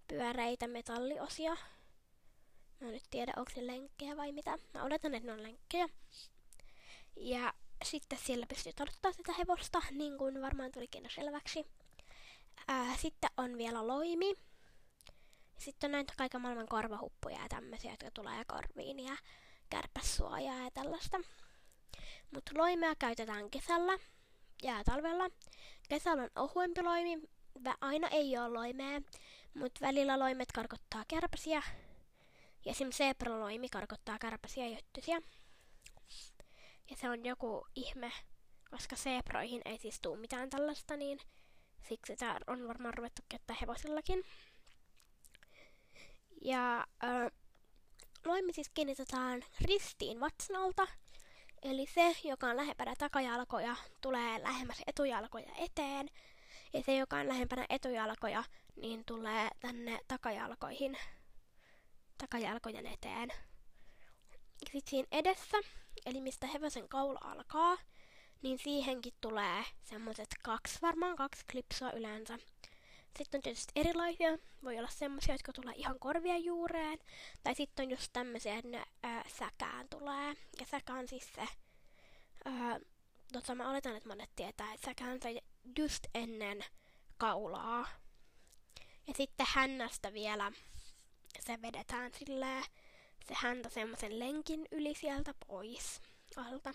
pyöreitä 0.08 0.68
metalliosia. 0.68 1.58
Mä 2.80 2.88
en 2.88 2.94
nyt 2.94 3.04
tiedä, 3.10 3.34
onko 3.38 3.52
ne 3.56 3.68
lenkkejä 3.68 4.18
vai 4.18 4.32
mitä. 4.32 4.58
Mä 4.74 4.84
oletan, 4.84 5.16
että 5.16 5.28
ne 5.28 5.34
on 5.34 5.44
lenkkejä. 5.44 5.90
Ja 7.16 7.54
sitten 7.84 8.20
siellä 8.24 8.46
pystyy 8.46 8.74
todottaa 8.74 9.12
sitä 9.12 9.34
hevosta, 9.34 9.82
niin 9.92 10.18
kuin 10.18 10.42
varmaan 10.42 10.72
tulikin 10.72 11.10
selväksi. 11.16 11.66
Ää, 12.68 12.98
sitten 12.98 13.30
on 13.38 13.58
vielä 13.58 13.88
loimi. 13.88 14.34
Sitten 15.58 15.88
on 15.88 15.92
näitä 15.92 16.14
kaiken 16.18 16.42
maailman 16.42 16.68
korvahuppuja 16.68 17.42
ja 17.42 17.50
tämmöisiä, 17.50 17.92
jotka 17.92 18.12
tulee 18.12 18.46
korviin 18.48 19.00
ja 19.00 19.18
kärpässuojaa 19.70 20.64
ja 20.64 20.72
tällaista. 20.72 21.18
Mutta 22.32 22.52
loimea 22.58 22.96
käytetään 23.00 23.50
kesällä 23.50 23.98
ja 24.64 24.84
talvella. 24.84 25.30
Kesällä 25.90 26.24
on 26.24 26.30
ohuempi 26.36 26.82
loimi. 26.82 27.22
Aina 27.82 28.08
ei 28.08 28.38
ole 28.38 28.50
loimea, 28.50 29.02
mutta 29.54 29.86
välillä 29.86 30.20
loimet 30.20 30.52
karkottaa 30.52 31.04
kärpäsiä. 31.08 31.62
Ja 32.66 32.72
esim. 32.72 32.92
zebraloimi 32.92 33.70
karkottaa 33.70 34.20
kärpäsiä 34.20 34.68
ja. 34.68 34.78
Ja 36.90 36.96
se 36.96 37.10
on 37.10 37.26
joku 37.26 37.68
ihme, 37.76 38.12
koska 38.70 38.96
zeebroihin 38.96 39.62
ei 39.66 39.78
siis 39.78 40.00
tuu 40.02 40.16
mitään 40.16 40.50
tällaista, 40.50 40.98
niin 40.98 41.20
siksi 41.90 42.16
tämä 42.16 42.38
on 42.48 42.68
varmaan 42.68 42.94
ruvettu 42.94 43.22
käyttää 43.30 43.56
hevosillakin. 43.62 44.24
Ja 46.46 46.78
äh, 47.04 47.32
loimi 48.26 48.54
siis 48.54 48.70
kiinnitetään 48.74 49.44
ristiin 49.62 50.20
vatsanalta, 50.20 50.88
eli 51.64 51.86
se, 51.94 52.16
joka 52.24 52.48
on 52.48 52.58
lähempänä 52.58 52.94
takajalkoja, 52.98 53.76
tulee 54.02 54.44
lähemmäs 54.44 54.82
etujalkoja 54.88 55.52
eteen, 55.58 56.10
ja 56.74 56.84
se, 56.84 56.96
joka 56.98 57.18
on 57.18 57.28
lähempänä 57.28 57.66
etujalkoja, 57.70 58.44
niin 58.76 59.06
tulee 59.06 59.50
tänne 59.60 60.00
takajalkoihin, 60.08 60.98
takajalkojen 62.18 62.88
eteen. 62.88 63.30
Sitten 64.58 64.82
siinä 64.90 65.08
edessä, 65.12 65.58
eli 66.06 66.22
mistä 66.22 66.48
hevosen 66.48 66.90
kaula 66.90 67.20
alkaa, 67.24 67.78
niin 68.42 68.60
siihenkin 68.60 69.14
tulee 69.22 69.64
semmoiset 69.84 70.30
kaksi, 70.44 70.80
varmaan 70.82 71.16
kaksi 71.16 71.46
klipsoa 71.52 71.92
yleensä. 71.92 72.40
Sitten 73.18 73.38
on 73.38 73.42
tietysti 73.42 73.72
erilaisia. 73.76 74.38
Voi 74.64 74.78
olla 74.80 74.90
semmoisia, 74.90 75.34
jotka 75.34 75.54
tulee 75.54 75.74
ihan 75.76 76.00
korvien 76.00 76.46
juureen. 76.46 77.00
Tai 77.44 77.56
sitten 77.56 77.86
on 77.86 77.92
just 77.92 78.14
tämmöisiä, 78.14 78.56
että 78.56 78.72
ne 78.72 78.86
ää, 79.04 79.24
säkään 79.40 79.90
tulee. 79.90 80.34
Ja 80.60 80.66
säkä 80.72 80.94
on 80.94 81.08
siis 81.08 81.34
se... 81.36 81.48
Ää, 82.46 82.80
tota, 83.34 83.56
mä 83.56 83.70
oletan, 83.70 83.96
että 83.96 84.10
monet 84.10 84.30
tietää, 84.36 84.74
että 84.74 84.86
säkä 84.86 85.06
on 85.06 85.20
se 85.24 85.42
just 85.78 86.08
ennen 86.16 86.66
kaulaa. 87.18 87.88
Ja 89.08 89.14
sitten 89.14 89.46
hännästä 89.50 90.14
vielä 90.14 90.52
se 91.40 91.62
vedetään 91.62 92.12
silleen 92.14 92.64
se 93.28 93.34
häntä 93.34 93.70
semmoisen 93.70 94.20
lenkin 94.20 94.68
yli 94.72 94.96
sieltä 94.96 95.34
pois 95.48 96.02
alta. 96.36 96.74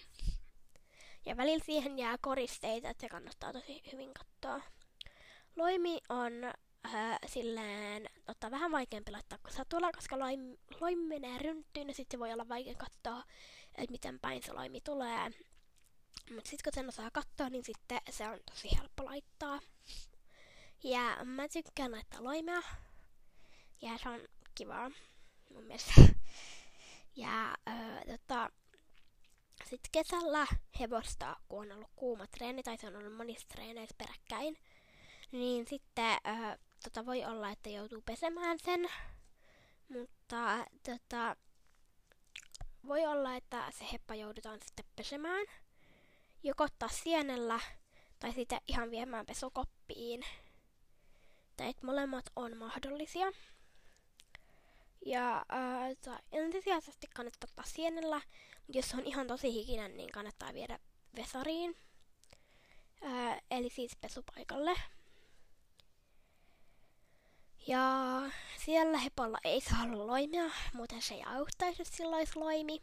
Ja 1.27 1.37
välillä 1.37 1.65
siihen 1.65 1.99
jää 1.99 2.19
koristeita, 2.21 2.89
että 2.89 3.01
se 3.01 3.09
kannattaa 3.09 3.53
tosi 3.53 3.83
hyvin 3.93 4.11
katsoa. 4.15 4.80
Loimi 5.57 6.01
on 6.09 6.33
äh, 6.95 7.19
silleen 7.27 8.07
tota, 8.27 8.51
vähän 8.51 8.73
vaikeampi 8.73 9.11
laittaa 9.11 9.39
kuin 9.39 9.53
satula, 9.53 9.93
koska 9.93 10.19
loimi, 10.19 10.59
loimi 10.81 11.05
menee 11.07 11.39
rynttyyn 11.39 11.89
ja 11.89 11.95
sitten 11.95 12.21
voi 12.21 12.33
olla 12.33 12.49
vaikea 12.49 12.75
katsoa, 12.75 13.25
että 13.75 13.93
miten 13.93 14.21
päin 14.21 14.43
se 14.43 14.53
loimi 14.53 14.81
tulee. 14.81 15.31
Mutta 16.35 16.51
sitten 16.51 16.65
kun 16.65 16.73
sen 16.75 16.89
osaa 16.89 17.11
katsoa, 17.11 17.51
niin 17.51 17.65
sitten 17.65 18.01
se 18.11 18.29
on 18.29 18.39
tosi 18.51 18.69
helppo 18.79 19.05
laittaa. 19.05 19.61
Ja 20.85 21.17
mä 21.25 21.49
tykkään 21.49 21.93
laittaa 21.93 22.25
loimea. 22.25 22.63
Ja 23.83 23.99
se 24.03 24.09
on 24.09 24.21
kivaa 24.55 24.91
mun 25.55 25.65
mielestä. 25.65 25.93
Ja 27.17 27.57
öö, 27.69 28.17
tota, 28.19 28.51
sitten 29.65 29.91
kesällä 29.93 30.47
hevosta, 30.81 31.37
kun 31.49 31.59
on 31.59 31.73
ollut 31.73 31.91
kuuma 31.97 32.27
treeni, 32.27 32.63
tai 32.63 32.77
se 32.79 32.87
on 32.87 32.97
ollut 32.97 33.17
monissa 33.17 33.49
treeneissä 33.49 33.95
peräkkäin, 33.99 34.57
niin 35.33 35.67
sitten 35.67 36.19
öö, 36.27 36.57
tota, 36.85 37.07
voi 37.07 37.25
olla, 37.25 37.51
että 37.51 37.69
joutuu 37.69 38.03
pesemään 38.07 38.59
sen. 38.59 38.89
Mutta 39.89 40.67
tota, 40.85 41.37
voi 42.87 43.07
olla, 43.07 43.37
että 43.37 43.71
se 43.71 43.85
heppa 43.93 44.15
joudutaan 44.15 44.59
sitten 44.67 44.85
pesemään. 44.97 45.47
Joko 46.43 46.65
ottaa 46.65 46.89
sienellä 46.89 47.61
tai 48.19 48.33
sitten 48.33 48.61
ihan 48.67 48.91
viemään 48.91 49.27
pesukoppiin. 49.27 50.23
Tai 51.57 51.69
että 51.69 51.87
molemmat 51.87 52.25
on 52.37 52.57
mahdollisia. 52.57 53.33
Ja 55.07 55.47
äh, 56.07 56.21
ensisijaisesti 56.33 57.07
kannattaa 57.15 57.49
ottaa 57.51 57.65
sienellä, 57.65 58.21
mutta 58.67 58.79
jos 58.79 58.95
on 58.95 59.07
ihan 59.07 59.27
tosi 59.27 59.53
hikinen, 59.53 59.97
niin 59.97 60.13
kannattaa 60.13 60.55
viedä 60.55 60.79
vesariin. 61.17 61.77
Äh, 63.05 63.41
eli 63.51 63.71
siis 63.71 63.97
pesupaikalle. 63.97 64.75
Ja 67.71 68.23
siellä 68.57 68.99
hepolla 68.99 69.39
ei 69.45 69.61
saa 69.61 69.83
olla 69.83 70.07
loimia, 70.07 70.51
muuten 70.75 71.03
se 71.03 71.15
ei 71.15 71.23
auttaisi, 71.27 71.81
jos 71.81 71.89
sillä 71.89 72.17
olisi 72.17 72.39
loimi. 72.39 72.83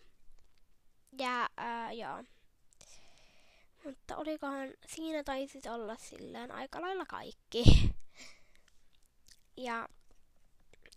Ja 1.18 1.50
äh, 1.60 1.98
joo. 1.98 2.24
Mutta 3.84 4.18
olikohan 4.18 4.70
siinä 4.86 5.24
taisi 5.24 5.62
olla 5.70 5.96
silleen 5.96 6.52
aika 6.52 6.82
lailla 6.82 7.06
kaikki. 7.06 7.64
Ja 9.58 9.90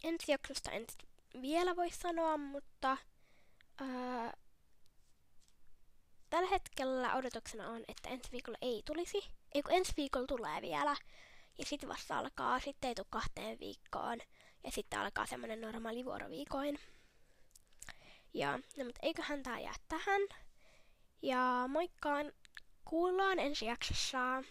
ensi 0.04 0.32
jaksosta 0.32 0.70
en 0.70 0.86
vielä 1.42 1.76
voi 1.76 1.90
sanoa, 1.90 2.36
mutta 2.36 2.96
ää, 3.80 4.32
tällä 6.30 6.48
hetkellä 6.50 7.14
odotuksena 7.14 7.68
on, 7.68 7.84
että 7.88 8.08
ensi 8.08 8.32
viikolla 8.32 8.58
ei 8.62 8.82
tulisi. 8.84 9.18
Ei 9.52 9.62
kun 9.62 9.74
ensi 9.74 9.92
viikolla 9.96 10.26
tulee 10.26 10.62
vielä. 10.62 10.96
Ja 11.60 11.66
sitten 11.66 11.88
vasta 11.88 12.18
alkaa, 12.18 12.60
sitten 12.60 12.88
ei 12.88 12.94
tule 12.94 13.06
kahteen 13.10 13.58
viikkoon. 13.60 14.18
Ja 14.64 14.70
sitten 14.70 15.00
alkaa 15.00 15.26
semmonen 15.26 15.60
normaali 15.60 16.04
vuoroviikoin. 16.04 16.78
Ja, 18.34 18.58
no, 18.76 18.84
mutta 18.84 19.00
eiköhän 19.02 19.42
tää 19.42 19.60
jää 19.60 19.74
tähän. 19.88 20.22
Ja 21.22 21.64
moikkaan, 21.68 22.32
kuullaan 22.84 23.38
ensi 23.38 23.66
jaksossa. 23.66 24.42